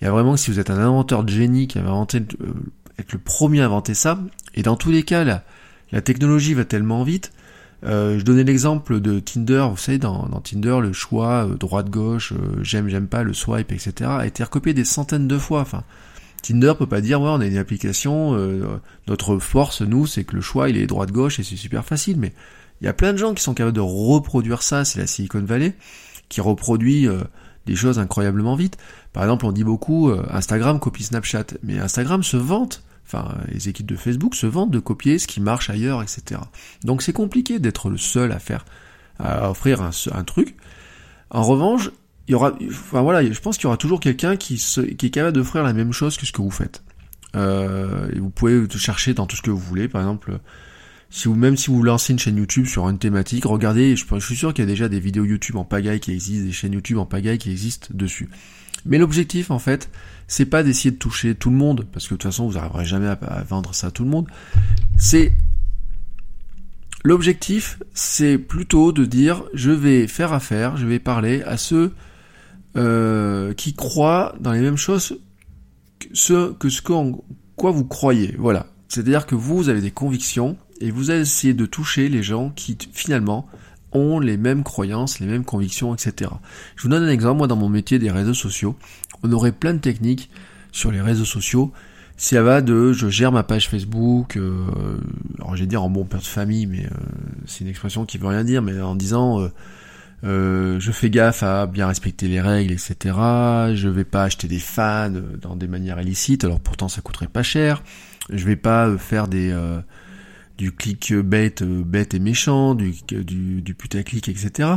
il 0.00 0.04
y 0.04 0.06
a 0.06 0.10
vraiment, 0.10 0.36
si 0.36 0.50
vous 0.50 0.58
êtes 0.58 0.70
un 0.70 0.78
inventeur 0.78 1.24
de 1.24 1.30
génie 1.30 1.66
qui 1.66 1.78
va 1.78 1.90
inventer, 1.90 2.18
être 2.98 3.12
le 3.12 3.18
premier 3.18 3.62
à 3.62 3.66
inventer 3.66 3.94
ça, 3.94 4.18
et 4.54 4.62
dans 4.62 4.76
tous 4.76 4.90
les 4.90 5.02
cas, 5.02 5.24
la, 5.24 5.44
la 5.92 6.00
technologie 6.00 6.54
va 6.54 6.64
tellement 6.64 7.04
vite 7.04 7.32
euh, 7.84 8.18
je 8.18 8.24
donnais 8.24 8.44
l'exemple 8.44 9.00
de 9.00 9.20
Tinder, 9.20 9.66
vous 9.70 9.76
savez, 9.76 9.98
dans, 9.98 10.26
Tinder, 10.42 10.78
le 10.80 10.92
choix 10.92 11.46
euh, 11.46 11.54
droite-gauche, 11.54 12.32
euh, 12.32 12.62
j'aime, 12.62 12.88
j'aime 12.88 13.08
pas, 13.08 13.22
le 13.22 13.34
swipe, 13.34 13.72
etc. 13.72 13.92
a 14.04 14.26
été 14.26 14.42
recopié 14.42 14.72
des 14.72 14.84
centaines 14.84 15.28
de 15.28 15.38
fois. 15.38 15.60
Enfin, 15.60 15.84
Tinder 16.44 16.74
peut 16.78 16.86
pas 16.86 17.00
dire, 17.00 17.20
ouais, 17.20 17.30
on 17.30 17.40
a 17.40 17.46
une 17.46 17.56
application, 17.56 18.36
notre 19.08 19.38
force, 19.38 19.80
nous, 19.80 20.06
c'est 20.06 20.24
que 20.24 20.36
le 20.36 20.42
choix, 20.42 20.68
il 20.68 20.76
est 20.76 20.86
droite-gauche 20.86 21.40
et 21.40 21.42
c'est 21.42 21.56
super 21.56 21.84
facile. 21.84 22.18
Mais 22.18 22.32
il 22.80 22.84
y 22.84 22.88
a 22.88 22.92
plein 22.92 23.12
de 23.12 23.18
gens 23.18 23.32
qui 23.32 23.42
sont 23.42 23.54
capables 23.54 23.76
de 23.76 23.80
reproduire 23.80 24.62
ça, 24.62 24.84
c'est 24.84 24.98
la 24.98 25.06
Silicon 25.06 25.42
Valley, 25.42 25.74
qui 26.28 26.40
reproduit 26.42 27.08
des 27.64 27.76
choses 27.76 27.98
incroyablement 27.98 28.56
vite. 28.56 28.76
Par 29.14 29.22
exemple, 29.22 29.46
on 29.46 29.52
dit 29.52 29.64
beaucoup, 29.64 30.12
Instagram 30.30 30.80
copie 30.80 31.04
Snapchat, 31.04 31.46
mais 31.62 31.78
Instagram 31.78 32.22
se 32.22 32.36
vante 32.36 32.82
enfin 33.06 33.34
les 33.48 33.68
équipes 33.68 33.86
de 33.86 33.96
Facebook 33.96 34.34
se 34.34 34.46
vantent 34.46 34.70
de 34.70 34.78
copier 34.78 35.18
ce 35.18 35.26
qui 35.26 35.40
marche 35.40 35.70
ailleurs, 35.70 36.02
etc. 36.02 36.40
Donc 36.84 37.02
c'est 37.02 37.12
compliqué 37.12 37.58
d'être 37.58 37.90
le 37.90 37.98
seul 37.98 38.32
à 38.32 38.38
faire, 38.38 38.64
à 39.18 39.50
offrir 39.50 39.82
un, 39.82 40.24
truc. 40.24 40.56
En 41.30 41.42
revanche, 41.42 41.90
il 42.28 42.32
y 42.32 42.34
aura, 42.34 42.54
enfin 42.68 43.02
voilà, 43.02 43.30
je 43.30 43.40
pense 43.40 43.56
qu'il 43.56 43.64
y 43.64 43.66
aura 43.66 43.76
toujours 43.76 44.00
quelqu'un 44.00 44.36
qui, 44.36 44.56
qui 44.56 45.06
est 45.06 45.10
capable 45.10 45.36
d'offrir 45.36 45.62
la 45.62 45.72
même 45.72 45.92
chose 45.92 46.16
que 46.16 46.26
ce 46.26 46.32
que 46.32 46.40
vous 46.40 46.50
faites. 46.50 46.82
Euh, 47.36 48.08
et 48.14 48.18
vous 48.18 48.30
pouvez 48.30 48.66
chercher 48.76 49.14
dans 49.14 49.26
tout 49.26 49.36
ce 49.36 49.42
que 49.42 49.50
vous 49.50 49.58
voulez, 49.58 49.88
par 49.88 50.00
exemple, 50.00 50.38
si 51.10 51.28
vous, 51.28 51.34
même 51.34 51.56
si 51.56 51.70
vous 51.70 51.82
lancez 51.82 52.12
une 52.12 52.18
chaîne 52.18 52.36
YouTube 52.36 52.66
sur 52.66 52.88
une 52.88 52.98
thématique, 52.98 53.44
regardez, 53.44 53.96
je, 53.96 54.04
suis 54.20 54.36
sûr 54.36 54.52
qu'il 54.54 54.64
y 54.64 54.66
a 54.66 54.70
déjà 54.70 54.88
des 54.88 55.00
vidéos 55.00 55.24
YouTube 55.24 55.56
en 55.56 55.64
pagaille 55.64 56.00
qui 56.00 56.12
existent, 56.12 56.46
des 56.46 56.52
chaînes 56.52 56.72
YouTube 56.72 56.98
en 56.98 57.06
pagaille 57.06 57.38
qui 57.38 57.50
existent 57.50 57.88
dessus. 57.92 58.28
Mais 58.86 58.98
l'objectif, 58.98 59.50
en 59.50 59.58
fait, 59.58 59.90
c'est 60.26 60.46
pas 60.46 60.62
d'essayer 60.62 60.90
de 60.90 60.96
toucher 60.96 61.34
tout 61.34 61.50
le 61.50 61.56
monde, 61.56 61.86
parce 61.92 62.06
que 62.06 62.14
de 62.14 62.18
toute 62.18 62.30
façon, 62.30 62.48
vous 62.48 62.54
n'arriverez 62.54 62.84
jamais 62.84 63.06
à, 63.06 63.44
vendre 63.48 63.74
ça 63.74 63.88
à 63.88 63.90
tout 63.90 64.04
le 64.04 64.10
monde. 64.10 64.26
C'est 64.96 65.32
l'objectif, 67.04 67.78
c'est 67.92 68.38
plutôt 68.38 68.92
de 68.92 69.04
dire, 69.04 69.44
je 69.54 69.70
vais 69.70 70.06
faire 70.06 70.32
affaire, 70.32 70.76
je 70.76 70.86
vais 70.86 70.98
parler 70.98 71.42
à 71.42 71.56
ceux 71.56 71.92
euh, 72.76 73.52
qui 73.54 73.74
croient 73.74 74.34
dans 74.40 74.52
les 74.52 74.60
mêmes 74.60 74.76
choses 74.76 75.20
que 75.98 76.08
ce 76.12 76.52
que 76.52 76.68
ce 76.68 76.82
quoi 76.82 77.70
vous 77.70 77.84
croyez. 77.84 78.34
Voilà. 78.38 78.66
C'est-à-dire 78.88 79.26
que 79.26 79.34
vous 79.34 79.68
avez 79.68 79.80
des 79.80 79.90
convictions 79.90 80.56
et 80.80 80.90
vous 80.90 81.10
allez 81.10 81.20
essayer 81.20 81.54
de 81.54 81.66
toucher 81.66 82.08
les 82.08 82.22
gens 82.22 82.50
qui 82.50 82.76
finalement 82.92 83.46
ont 83.92 84.18
les 84.18 84.36
mêmes 84.36 84.64
croyances, 84.64 85.20
les 85.20 85.26
mêmes 85.26 85.44
convictions, 85.44 85.94
etc. 85.94 86.30
Je 86.76 86.82
vous 86.82 86.88
donne 86.88 87.04
un 87.04 87.10
exemple, 87.10 87.38
moi 87.38 87.46
dans 87.46 87.56
mon 87.56 87.68
métier 87.68 87.98
des 87.98 88.10
réseaux 88.10 88.34
sociaux, 88.34 88.76
on 89.22 89.32
aurait 89.32 89.52
plein 89.52 89.72
de 89.72 89.78
techniques 89.78 90.30
sur 90.72 90.90
les 90.90 91.00
réseaux 91.00 91.24
sociaux. 91.24 91.72
Ça 92.16 92.42
va 92.42 92.60
de 92.60 92.92
je 92.92 93.08
gère 93.08 93.32
ma 93.32 93.42
page 93.42 93.68
Facebook, 93.68 94.36
euh, 94.36 94.66
alors 95.38 95.56
j'ai 95.56 95.66
dire 95.66 95.82
en 95.82 95.90
bon 95.90 96.04
père 96.04 96.20
de 96.20 96.26
famille, 96.26 96.66
mais 96.66 96.86
euh, 96.86 96.90
c'est 97.46 97.60
une 97.60 97.70
expression 97.70 98.04
qui 98.04 98.18
veut 98.18 98.28
rien 98.28 98.44
dire, 98.44 98.62
mais 98.62 98.80
en 98.80 98.94
disant 98.94 99.40
euh, 99.40 99.48
euh, 100.24 100.80
je 100.80 100.92
fais 100.92 101.10
gaffe 101.10 101.42
à 101.42 101.66
bien 101.66 101.86
respecter 101.86 102.28
les 102.28 102.40
règles, 102.40 102.72
etc. 102.72 102.96
Je 103.74 103.88
vais 103.88 104.04
pas 104.04 104.24
acheter 104.24 104.48
des 104.48 104.58
fans 104.58 105.12
dans 105.40 105.56
des 105.56 105.66
manières 105.66 106.00
illicites, 106.00 106.44
alors 106.44 106.60
pourtant 106.60 106.88
ça 106.88 107.00
coûterait 107.00 107.28
pas 107.28 107.42
cher. 107.42 107.82
Je 108.30 108.44
vais 108.44 108.56
pas 108.56 108.96
faire 108.96 109.28
des 109.28 109.54
du 110.56 110.70
clic 110.70 111.12
bête, 111.12 111.64
bête 111.64 112.14
et 112.14 112.20
méchant, 112.20 112.74
du, 112.74 112.94
du, 113.08 113.60
du 113.60 113.74
putaclic, 113.74 114.28
etc. 114.28 114.68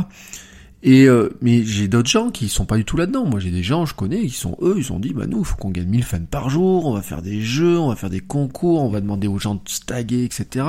Et 0.82 1.06
euh, 1.08 1.30
mais 1.40 1.64
j'ai 1.64 1.88
d'autres 1.88 2.08
gens 2.08 2.30
qui 2.30 2.48
sont 2.48 2.64
pas 2.64 2.76
du 2.76 2.84
tout 2.84 2.96
là-dedans. 2.96 3.24
Moi, 3.24 3.40
j'ai 3.40 3.50
des 3.50 3.62
gens, 3.62 3.84
je 3.84 3.94
connais, 3.94 4.26
qui 4.26 4.30
sont 4.36 4.56
eux, 4.62 4.76
ils 4.78 4.92
ont 4.92 5.00
dit, 5.00 5.12
bah 5.12 5.26
nous, 5.26 5.40
il 5.40 5.44
faut 5.44 5.56
qu'on 5.56 5.70
gagne 5.70 5.88
1000 5.88 6.04
fans 6.04 6.24
par 6.30 6.50
jour, 6.50 6.86
on 6.86 6.94
va 6.94 7.02
faire 7.02 7.22
des 7.22 7.40
jeux, 7.40 7.78
on 7.78 7.88
va 7.88 7.96
faire 7.96 8.10
des 8.10 8.20
concours, 8.20 8.82
on 8.82 8.88
va 8.88 9.00
demander 9.00 9.26
aux 9.26 9.38
gens 9.38 9.56
de 9.56 9.60
staguer, 9.66 10.24
etc. 10.24 10.66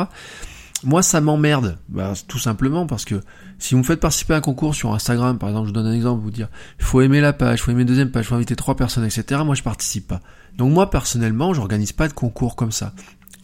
Moi, 0.84 1.04
ça 1.04 1.20
m'emmerde, 1.20 1.78
bah, 1.90 2.14
tout 2.28 2.40
simplement 2.40 2.86
parce 2.86 3.04
que 3.04 3.22
si 3.58 3.74
vous 3.74 3.80
me 3.80 3.84
faites 3.84 4.00
participer 4.00 4.34
à 4.34 4.38
un 4.38 4.42
concours 4.42 4.74
sur 4.74 4.94
Instagram, 4.94 5.38
par 5.38 5.50
exemple, 5.50 5.68
je 5.68 5.74
donne 5.74 5.88
un 5.88 5.94
exemple, 5.94 6.22
vous 6.22 6.32
dire, 6.32 6.48
il 6.80 6.86
faut 6.86 7.02
aimer 7.02 7.20
la 7.20 7.34
page, 7.34 7.60
il 7.60 7.62
faut 7.62 7.72
aimer 7.72 7.84
deuxième 7.84 8.12
page, 8.12 8.26
il 8.26 8.28
faut 8.30 8.36
inviter 8.36 8.56
trois 8.56 8.76
personnes, 8.76 9.04
etc. 9.04 9.42
Moi, 9.44 9.56
je 9.56 9.64
participe 9.64 10.08
pas. 10.08 10.22
Donc 10.58 10.72
moi, 10.72 10.90
personnellement, 10.90 11.54
j'organise 11.54 11.92
pas 11.92 12.08
de 12.08 12.14
concours 12.14 12.56
comme 12.56 12.72
ça. 12.72 12.94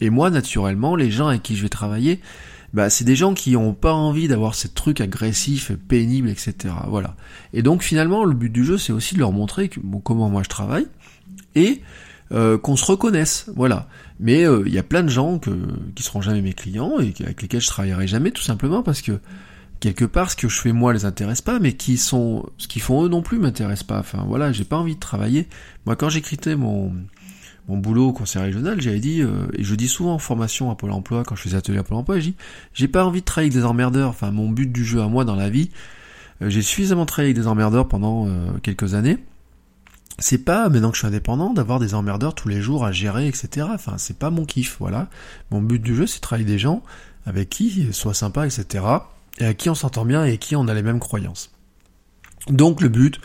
Et 0.00 0.08
moi, 0.08 0.30
naturellement, 0.30 0.96
les 0.96 1.10
gens 1.10 1.28
avec 1.28 1.42
qui 1.42 1.56
je 1.56 1.62
vais 1.62 1.68
travailler, 1.68 2.20
bah, 2.72 2.90
c'est 2.90 3.04
des 3.04 3.16
gens 3.16 3.34
qui 3.34 3.56
ont 3.56 3.74
pas 3.74 3.92
envie 3.92 4.28
d'avoir 4.28 4.54
ces 4.54 4.68
trucs 4.68 5.00
agressifs, 5.00 5.72
pénibles, 5.88 6.28
etc. 6.28 6.74
Voilà. 6.88 7.16
Et 7.52 7.62
donc 7.62 7.82
finalement, 7.82 8.24
le 8.24 8.34
but 8.34 8.50
du 8.50 8.64
jeu, 8.64 8.78
c'est 8.78 8.92
aussi 8.92 9.14
de 9.14 9.20
leur 9.20 9.32
montrer 9.32 9.70
comment 10.04 10.28
moi 10.28 10.42
je 10.42 10.48
travaille 10.48 10.86
et 11.54 11.80
euh, 12.32 12.58
qu'on 12.58 12.76
se 12.76 12.84
reconnaisse, 12.84 13.50
voilà. 13.54 13.88
Mais 14.18 14.44
euh, 14.44 14.62
il 14.66 14.72
y 14.72 14.78
a 14.78 14.82
plein 14.82 15.02
de 15.02 15.08
gens 15.08 15.38
que, 15.38 15.50
qui 15.94 16.02
seront 16.02 16.20
jamais 16.20 16.42
mes 16.42 16.52
clients 16.52 16.98
et 16.98 17.14
avec 17.22 17.42
lesquels 17.42 17.60
je 17.60 17.68
travaillerai 17.68 18.06
jamais, 18.06 18.30
tout 18.30 18.42
simplement 18.42 18.82
parce 18.82 19.02
que 19.02 19.20
quelque 19.80 20.04
part, 20.04 20.30
ce 20.30 20.36
que 20.36 20.48
je 20.48 20.60
fais 20.60 20.72
moi 20.72 20.92
les 20.92 21.04
intéresse 21.04 21.42
pas, 21.42 21.58
mais 21.58 21.74
qui 21.74 21.96
sont, 21.96 22.48
ce 22.58 22.68
qu'ils 22.68 22.82
font 22.82 23.04
eux 23.04 23.08
non 23.08 23.22
plus 23.22 23.38
m'intéresse 23.38 23.82
pas. 23.82 23.98
Enfin 23.98 24.24
voilà, 24.26 24.52
j'ai 24.52 24.64
pas 24.64 24.76
envie 24.76 24.94
de 24.94 25.00
travailler. 25.00 25.48
Moi, 25.84 25.96
quand 25.96 26.08
j'écritais 26.08 26.56
mon 26.56 26.92
mon 27.68 27.78
boulot 27.78 28.08
au 28.08 28.12
conseil 28.12 28.42
régional, 28.42 28.80
j'avais 28.80 29.00
dit, 29.00 29.22
euh, 29.22 29.46
et 29.54 29.64
je 29.64 29.74
dis 29.74 29.88
souvent 29.88 30.14
en 30.14 30.18
formation 30.18 30.70
à 30.70 30.76
Pôle 30.76 30.92
emploi, 30.92 31.24
quand 31.24 31.34
je 31.34 31.42
fais 31.42 31.50
des 31.50 31.54
ateliers 31.56 31.78
à 31.78 31.82
Pôle 31.82 31.98
emploi, 31.98 32.16
j'ai 32.16 32.30
dit, 32.30 32.36
j'ai 32.74 32.88
pas 32.88 33.04
envie 33.04 33.20
de 33.20 33.24
travailler 33.24 33.50
avec 33.50 33.60
des 33.60 33.66
emmerdeurs, 33.66 34.10
enfin 34.10 34.30
mon 34.30 34.48
but 34.48 34.70
du 34.70 34.84
jeu 34.84 35.00
à 35.00 35.08
moi 35.08 35.24
dans 35.24 35.34
la 35.34 35.50
vie, 35.50 35.70
euh, 36.42 36.48
j'ai 36.48 36.62
suffisamment 36.62 37.06
travaillé 37.06 37.30
avec 37.30 37.42
des 37.42 37.48
emmerdeurs 37.48 37.88
pendant 37.88 38.28
euh, 38.28 38.52
quelques 38.62 38.94
années, 38.94 39.18
c'est 40.18 40.38
pas, 40.38 40.68
maintenant 40.68 40.90
que 40.90 40.96
je 40.96 41.00
suis 41.00 41.08
indépendant, 41.08 41.52
d'avoir 41.52 41.78
des 41.78 41.94
emmerdeurs 41.94 42.34
tous 42.34 42.48
les 42.48 42.62
jours 42.62 42.84
à 42.84 42.92
gérer, 42.92 43.28
etc. 43.28 43.66
Enfin, 43.72 43.94
c'est 43.98 44.18
pas 44.18 44.30
mon 44.30 44.44
kiff, 44.44 44.76
voilà. 44.80 45.08
Mon 45.50 45.60
but 45.60 45.78
du 45.78 45.94
jeu, 45.94 46.06
c'est 46.06 46.18
de 46.18 46.22
travailler 46.22 46.46
des 46.46 46.58
gens 46.58 46.82
avec 47.26 47.50
qui 47.50 47.92
soit 47.92 48.14
sympa, 48.14 48.46
etc. 48.46 48.84
Et 49.38 49.44
à 49.44 49.54
qui 49.54 49.68
on 49.68 49.74
s'entend 49.74 50.04
bien 50.04 50.24
et 50.24 50.38
qui 50.38 50.56
on 50.56 50.68
a 50.68 50.74
les 50.74 50.82
mêmes 50.82 51.00
croyances. 51.00 51.50
Donc 52.48 52.80
le 52.80 52.88
but, 52.88 53.20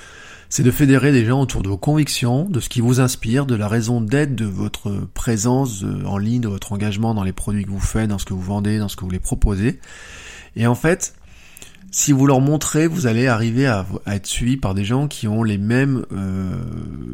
c'est 0.49 0.63
de 0.63 0.71
fédérer 0.71 1.13
des 1.13 1.25
gens 1.25 1.41
autour 1.41 1.61
de 1.61 1.69
vos 1.69 1.77
convictions, 1.77 2.43
de 2.43 2.59
ce 2.59 2.67
qui 2.67 2.81
vous 2.81 2.99
inspire, 2.99 3.45
de 3.45 3.55
la 3.55 3.69
raison 3.69 4.01
d'être 4.01 4.35
de 4.35 4.45
votre 4.45 4.91
présence 5.13 5.83
euh, 5.83 6.03
en 6.05 6.17
ligne, 6.17 6.41
de 6.41 6.49
votre 6.49 6.73
engagement 6.73 7.13
dans 7.13 7.23
les 7.23 7.31
produits 7.31 7.63
que 7.63 7.69
vous 7.69 7.79
faites, 7.79 8.09
dans 8.09 8.17
ce 8.17 8.25
que 8.25 8.33
vous 8.33 8.41
vendez, 8.41 8.77
dans 8.79 8.89
ce 8.89 8.97
que 8.97 9.01
vous 9.01 9.07
voulez 9.07 9.19
proposer. 9.19 9.79
Et 10.57 10.67
en 10.67 10.75
fait, 10.75 11.13
si 11.91 12.13
vous 12.13 12.25
leur 12.25 12.39
montrez, 12.39 12.87
vous 12.87 13.05
allez 13.05 13.27
arriver 13.27 13.67
à, 13.67 13.85
être 14.07 14.25
suivi 14.25 14.57
par 14.57 14.73
des 14.73 14.85
gens 14.85 15.07
qui 15.07 15.27
ont 15.27 15.43
les 15.43 15.57
mêmes, 15.57 16.05
euh, 16.13 16.55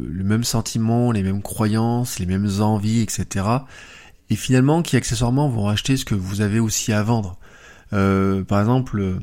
le 0.08 0.24
même 0.24 0.44
sentiment, 0.44 1.10
les 1.10 1.22
mêmes 1.22 1.42
croyances, 1.42 2.18
les 2.20 2.26
mêmes 2.26 2.48
envies, 2.60 3.00
etc. 3.00 3.46
Et 4.30 4.36
finalement, 4.36 4.82
qui 4.82 4.96
accessoirement 4.96 5.48
vont 5.48 5.68
acheter 5.68 5.96
ce 5.96 6.04
que 6.04 6.14
vous 6.14 6.40
avez 6.40 6.60
aussi 6.60 6.92
à 6.92 7.02
vendre. 7.02 7.38
Euh, 7.92 8.44
par 8.44 8.60
exemple, 8.60 9.18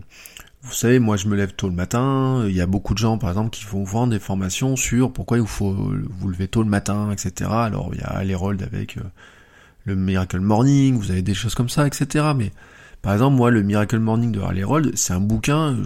vous 0.66 0.74
savez, 0.74 1.00
moi 1.00 1.16
je 1.16 1.28
me 1.28 1.36
lève 1.36 1.54
tôt 1.54 1.70
le 1.70 1.76
matin, 1.76 2.44
il 2.48 2.56
y 2.56 2.62
a 2.62 2.66
beaucoup 2.66 2.94
de 2.94 2.98
gens 2.98 3.20
par 3.20 3.30
exemple 3.30 3.52
qui 3.52 3.66
vont 3.66 3.84
vendre 3.84 4.12
des 4.14 4.20
formations 4.20 4.76
sur 4.76 5.14
pourquoi 5.14 5.38
il 5.38 5.46
faut 5.46 5.72
vous 5.72 6.28
lever 6.28 6.48
tôt 6.48 6.64
le 6.64 6.70
matin, 6.70 7.12
etc. 7.12 7.52
Alors 7.52 7.92
il 7.94 8.02
y 8.02 8.04
a 8.04 8.24
l'Herald 8.24 8.64
avec 8.64 8.98
euh, 8.98 9.02
le 9.86 9.96
Miracle 9.96 10.40
Morning, 10.40 10.98
vous 10.98 11.12
avez 11.12 11.22
des 11.22 11.36
choses 11.36 11.54
comme 11.54 11.70
ça, 11.70 11.86
etc. 11.86 12.26
Mais 12.36 12.52
par 13.06 13.14
exemple, 13.14 13.38
moi 13.38 13.52
le 13.52 13.62
Miracle 13.62 14.00
Morning 14.00 14.32
de 14.32 14.40
Harley 14.40 14.64
c'est 14.96 15.14
un 15.14 15.20
bouquin, 15.20 15.78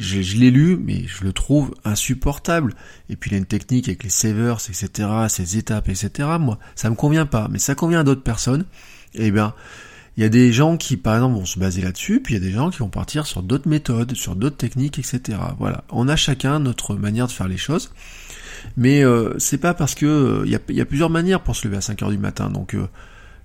je, 0.00 0.36
l'ai 0.36 0.50
lu, 0.50 0.76
mais 0.76 1.04
je 1.06 1.22
le 1.22 1.32
trouve 1.32 1.72
insupportable. 1.84 2.74
Et 3.08 3.14
puis 3.14 3.30
il 3.30 3.34
y 3.34 3.36
a 3.36 3.38
une 3.38 3.46
technique 3.46 3.86
avec 3.86 4.02
les 4.02 4.10
savers, 4.10 4.58
etc., 4.68 5.08
ces 5.28 5.58
étapes, 5.58 5.88
etc. 5.88 6.28
Moi, 6.40 6.58
ça 6.74 6.90
me 6.90 6.96
convient 6.96 7.24
pas, 7.24 7.46
mais 7.52 7.60
ça 7.60 7.76
convient 7.76 8.00
à 8.00 8.02
d'autres 8.02 8.24
personnes. 8.24 8.64
Eh 9.14 9.30
bien, 9.30 9.54
Il 10.16 10.24
y 10.24 10.26
a 10.26 10.28
des 10.28 10.52
gens 10.52 10.76
qui, 10.76 10.96
par 10.96 11.14
exemple, 11.14 11.36
vont 11.36 11.44
se 11.44 11.60
baser 11.60 11.82
là-dessus, 11.82 12.20
puis 12.20 12.34
il 12.34 12.42
y 12.42 12.44
a 12.44 12.44
des 12.44 12.52
gens 12.52 12.70
qui 12.70 12.78
vont 12.78 12.88
partir 12.88 13.26
sur 13.26 13.44
d'autres 13.44 13.68
méthodes, 13.68 14.16
sur 14.16 14.34
d'autres 14.34 14.56
techniques, 14.56 14.98
etc. 14.98 15.38
Voilà. 15.60 15.84
On 15.90 16.08
a 16.08 16.16
chacun 16.16 16.58
notre 16.58 16.96
manière 16.96 17.28
de 17.28 17.32
faire 17.32 17.46
les 17.46 17.58
choses. 17.58 17.92
Mais 18.76 19.04
euh, 19.04 19.38
c'est 19.38 19.58
pas 19.58 19.72
parce 19.72 19.94
que 19.94 20.42
il 20.46 20.50
y, 20.50 20.80
a, 20.80 20.84
plusieurs 20.84 21.10
manières 21.10 21.42
pour 21.42 21.54
se 21.54 21.68
lever 21.68 21.76
à 21.76 21.80
5 21.80 22.02
heures 22.02 22.10
du 22.10 22.18
matin. 22.18 22.50
Donc 22.50 22.74
euh, 22.74 22.88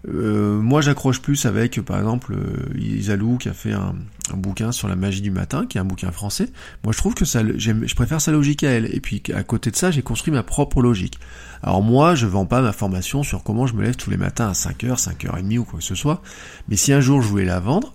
moi, 0.08 0.82
j'accroche 0.82 1.22
plus 1.22 1.46
avec, 1.46 1.80
par 1.82 2.00
exemple, 2.00 2.34
euh, 2.34 2.78
Isalou 2.80 3.38
qui 3.38 3.50
a 3.50 3.54
fait 3.54 3.74
un, 3.74 3.96
bouquin 4.34 4.72
sur 4.72 4.88
la 4.88 4.96
magie 4.96 5.22
du 5.22 5.32
matin, 5.32 5.66
qui 5.68 5.78
est 5.78 5.82
un 5.82 5.86
bouquin 5.86 6.12
français. 6.12 6.50
Moi, 6.84 6.94
je 6.94 6.98
trouve 6.98 7.14
que 7.14 7.26
ça, 7.26 7.42
je 7.58 7.96
préfère 7.96 8.22
sa 8.22 8.32
logique 8.32 8.64
à 8.64 8.70
elle. 8.70 8.94
Et 8.96 9.00
puis, 9.00 9.22
à 9.34 9.44
côté 9.44 9.72
de 9.72 9.76
ça, 9.76 9.92
j'ai 9.92 10.02
construit 10.02 10.34
ma 10.34 10.44
propre 10.44 10.82
logique. 10.82 11.20
Alors 11.62 11.84
moi, 11.84 12.16
je 12.16 12.26
vends 12.26 12.46
pas 12.46 12.62
ma 12.62 12.72
formation 12.72 13.24
sur 13.24 13.44
comment 13.44 13.68
je 13.68 13.76
me 13.76 13.84
lève 13.84 13.96
tous 13.96 14.10
les 14.10 14.18
matins 14.18 14.50
à 14.50 14.54
5h, 14.54 15.00
5h30 15.00 15.58
ou 15.60 15.66
quoi 15.66 15.80
que 15.80 15.86
ce 15.86 15.96
soit. 15.96 16.22
Mais 16.68 16.76
si 16.76 16.94
un 16.94 17.02
jour 17.02 17.22
je 17.22 17.28
voulais 17.28 17.46
la 17.46 17.60
vendre, 17.60 17.94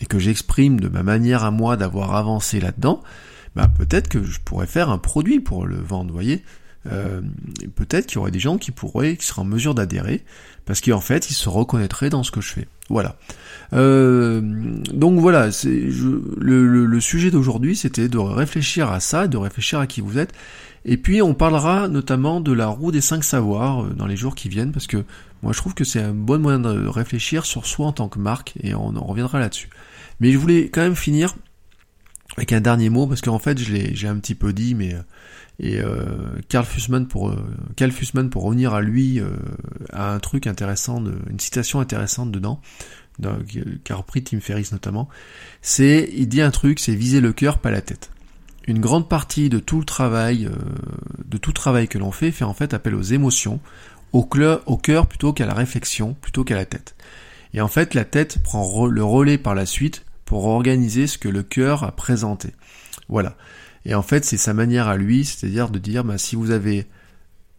et 0.00 0.06
que 0.06 0.18
j'exprime 0.18 0.80
de 0.80 0.88
ma 0.88 1.02
manière 1.02 1.44
à 1.44 1.50
moi 1.50 1.76
d'avoir 1.76 2.14
avancé 2.14 2.60
là-dedans, 2.60 3.02
bah 3.54 3.68
peut-être 3.68 4.08
que 4.08 4.22
je 4.22 4.40
pourrais 4.40 4.66
faire 4.66 4.90
un 4.90 4.98
produit 4.98 5.40
pour 5.40 5.66
le 5.66 5.76
vendre, 5.76 6.12
voyez 6.12 6.44
euh, 6.90 7.20
peut-être 7.74 8.06
qu'il 8.06 8.16
y 8.16 8.18
aurait 8.18 8.30
des 8.30 8.38
gens 8.38 8.58
qui 8.58 8.70
pourraient, 8.70 9.16
qui 9.16 9.26
seraient 9.26 9.42
en 9.42 9.46
mesure 9.46 9.74
d'adhérer, 9.74 10.24
parce 10.64 10.80
qu'en 10.80 11.00
fait, 11.00 11.30
ils 11.30 11.34
se 11.34 11.48
reconnaîtraient 11.48 12.10
dans 12.10 12.22
ce 12.22 12.30
que 12.30 12.40
je 12.40 12.52
fais. 12.52 12.68
Voilà. 12.88 13.16
Euh, 13.72 14.40
donc 14.92 15.18
voilà, 15.18 15.48
le, 15.64 17.00
sujet 17.00 17.30
d'aujourd'hui, 17.30 17.76
c'était 17.76 18.08
de 18.08 18.18
réfléchir 18.18 18.90
à 18.90 19.00
ça, 19.00 19.26
de 19.26 19.36
réfléchir 19.36 19.78
à 19.78 19.86
qui 19.86 20.00
vous 20.00 20.18
êtes. 20.18 20.32
Et 20.88 20.96
puis 20.96 21.20
on 21.20 21.34
parlera 21.34 21.88
notamment 21.88 22.40
de 22.40 22.52
la 22.52 22.68
roue 22.68 22.92
des 22.92 23.00
cinq 23.00 23.24
savoirs 23.24 23.84
euh, 23.84 23.90
dans 23.90 24.06
les 24.06 24.16
jours 24.16 24.36
qui 24.36 24.48
viennent, 24.48 24.70
parce 24.70 24.86
que 24.86 25.04
moi 25.42 25.52
je 25.52 25.58
trouve 25.58 25.74
que 25.74 25.82
c'est 25.82 26.00
un 26.00 26.14
bon 26.14 26.40
moyen 26.40 26.60
de 26.60 26.86
réfléchir 26.86 27.44
sur 27.44 27.66
soi 27.66 27.86
en 27.86 27.92
tant 27.92 28.08
que 28.08 28.20
marque, 28.20 28.54
et 28.62 28.74
on 28.74 28.94
en 28.96 29.04
reviendra 29.04 29.40
là-dessus. 29.40 29.68
Mais 30.20 30.30
je 30.30 30.38
voulais 30.38 30.68
quand 30.68 30.82
même 30.82 30.94
finir 30.94 31.34
avec 32.36 32.52
un 32.52 32.60
dernier 32.60 32.88
mot, 32.88 33.08
parce 33.08 33.20
qu'en 33.20 33.40
fait 33.40 33.58
je 33.58 33.72
l'ai, 33.72 33.96
j'ai 33.96 34.06
un 34.06 34.16
petit 34.18 34.36
peu 34.36 34.52
dit, 34.52 34.76
mais 34.76 34.94
et 35.58 35.80
euh, 35.80 36.04
Carl 36.48 36.66
Fussman 36.66 37.06
pour 37.06 37.30
euh, 37.30 37.90
Fussman 37.90 38.28
pour 38.28 38.42
revenir 38.42 38.74
à 38.74 38.82
lui 38.82 39.20
euh, 39.20 39.30
a 39.92 40.12
un 40.12 40.18
truc 40.18 40.46
intéressant, 40.46 41.02
une 41.30 41.40
citation 41.40 41.80
intéressante 41.80 42.30
dedans, 42.30 42.60
qu'a 43.84 43.96
repris 43.96 44.22
Tim 44.22 44.40
Ferriss 44.40 44.72
notamment. 44.72 45.08
C'est 45.62 46.10
il 46.14 46.28
dit 46.28 46.42
un 46.42 46.50
truc, 46.50 46.78
c'est 46.78 46.94
viser 46.94 47.20
le 47.20 47.32
cœur, 47.32 47.58
pas 47.58 47.70
la 47.70 47.80
tête. 47.80 48.10
Une 48.66 48.80
grande 48.80 49.08
partie 49.08 49.48
de 49.48 49.58
tout 49.58 49.78
le 49.78 49.84
travail, 49.84 50.50
de 51.24 51.38
tout 51.38 51.52
travail 51.52 51.88
que 51.88 51.98
l'on 51.98 52.10
fait, 52.10 52.32
fait 52.32 52.44
en 52.44 52.52
fait 52.52 52.74
appel 52.74 52.94
aux 52.94 53.02
émotions, 53.02 53.60
au, 54.12 54.28
au 54.66 54.76
cœur 54.76 55.06
plutôt 55.06 55.32
qu'à 55.32 55.46
la 55.46 55.54
réflexion, 55.54 56.14
plutôt 56.20 56.44
qu'à 56.44 56.56
la 56.56 56.66
tête. 56.66 56.96
Et 57.54 57.60
en 57.60 57.68
fait, 57.68 57.94
la 57.94 58.04
tête 58.04 58.42
prend 58.42 58.86
le 58.86 59.04
relais 59.04 59.38
par 59.38 59.54
la 59.54 59.64
suite 59.64 60.04
pour 60.26 60.46
organiser 60.46 61.06
ce 61.06 61.16
que 61.16 61.28
le 61.28 61.42
cœur 61.42 61.84
a 61.84 61.92
présenté. 61.92 62.50
Voilà. 63.08 63.36
Et 63.86 63.94
en 63.94 64.02
fait, 64.02 64.24
c'est 64.24 64.36
sa 64.36 64.52
manière 64.52 64.88
à 64.88 64.96
lui, 64.96 65.24
c'est-à-dire 65.24 65.70
de 65.70 65.78
dire, 65.78 66.02
bah, 66.02 66.18
si 66.18 66.34
vous 66.34 66.50
avez 66.50 66.86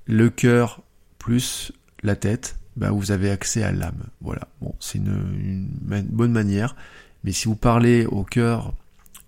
le 0.06 0.30
cœur 0.30 0.84
plus 1.18 1.72
la 2.04 2.18
tête, 2.18 2.58
bah, 2.76 2.92
vous 2.92 3.12
avez 3.12 3.32
accès 3.32 3.64
à 3.64 3.72
l'âme. 3.72 4.04
Voilà. 4.20 4.50
Bon, 4.62 4.76
c'est 4.82 4.98
une, 4.98 5.68
bonne 5.82 6.32
manière. 6.34 6.76
Mais 7.24 7.32
si 7.32 7.46
vous 7.46 7.56
parlez 7.56 8.06
au 8.06 8.24
cœur 8.24 8.74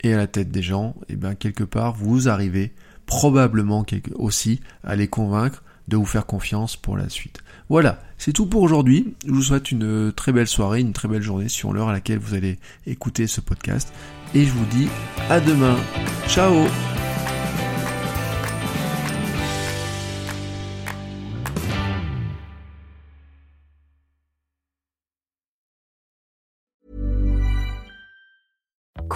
et 0.01 0.13
à 0.13 0.17
la 0.17 0.27
tête 0.27 0.51
des 0.51 0.62
gens, 0.62 0.93
et 1.07 1.13
eh 1.13 1.15
ben 1.15 1.35
quelque 1.35 1.63
part, 1.63 1.95
vous 1.95 2.27
arrivez 2.27 2.73
probablement 3.05 3.85
aussi 4.15 4.59
à 4.83 4.95
les 4.97 5.07
convaincre 5.07 5.63
de 5.89 5.97
vous 5.97 6.06
faire 6.06 6.25
confiance 6.25 6.75
pour 6.75 6.95
la 6.95 7.10
suite. 7.10 7.41
Voilà, 7.69 7.99
c'est 8.17 8.34
tout 8.34 8.45
pour 8.45 8.62
aujourd'hui. 8.62 9.13
Je 9.25 9.32
vous 9.32 9.41
souhaite 9.41 9.71
une 9.71 10.12
très 10.13 10.32
belle 10.32 10.47
soirée, 10.47 10.82
une 10.82 10.93
très 10.93 11.08
belle 11.08 11.21
journée 11.21 11.49
sur 11.49 11.73
l'heure 11.73 11.89
à 11.89 11.93
laquelle 11.93 12.19
vous 12.19 12.34
allez 12.34 12.58
écouter 12.88 13.28
ce 13.28 13.41
podcast. 13.41 13.93
Et 14.34 14.45
je 14.45 14.52
vous 14.52 14.65
dis 14.65 14.88
à 15.30 15.39
demain. 15.39 15.75
Ciao 16.28 16.67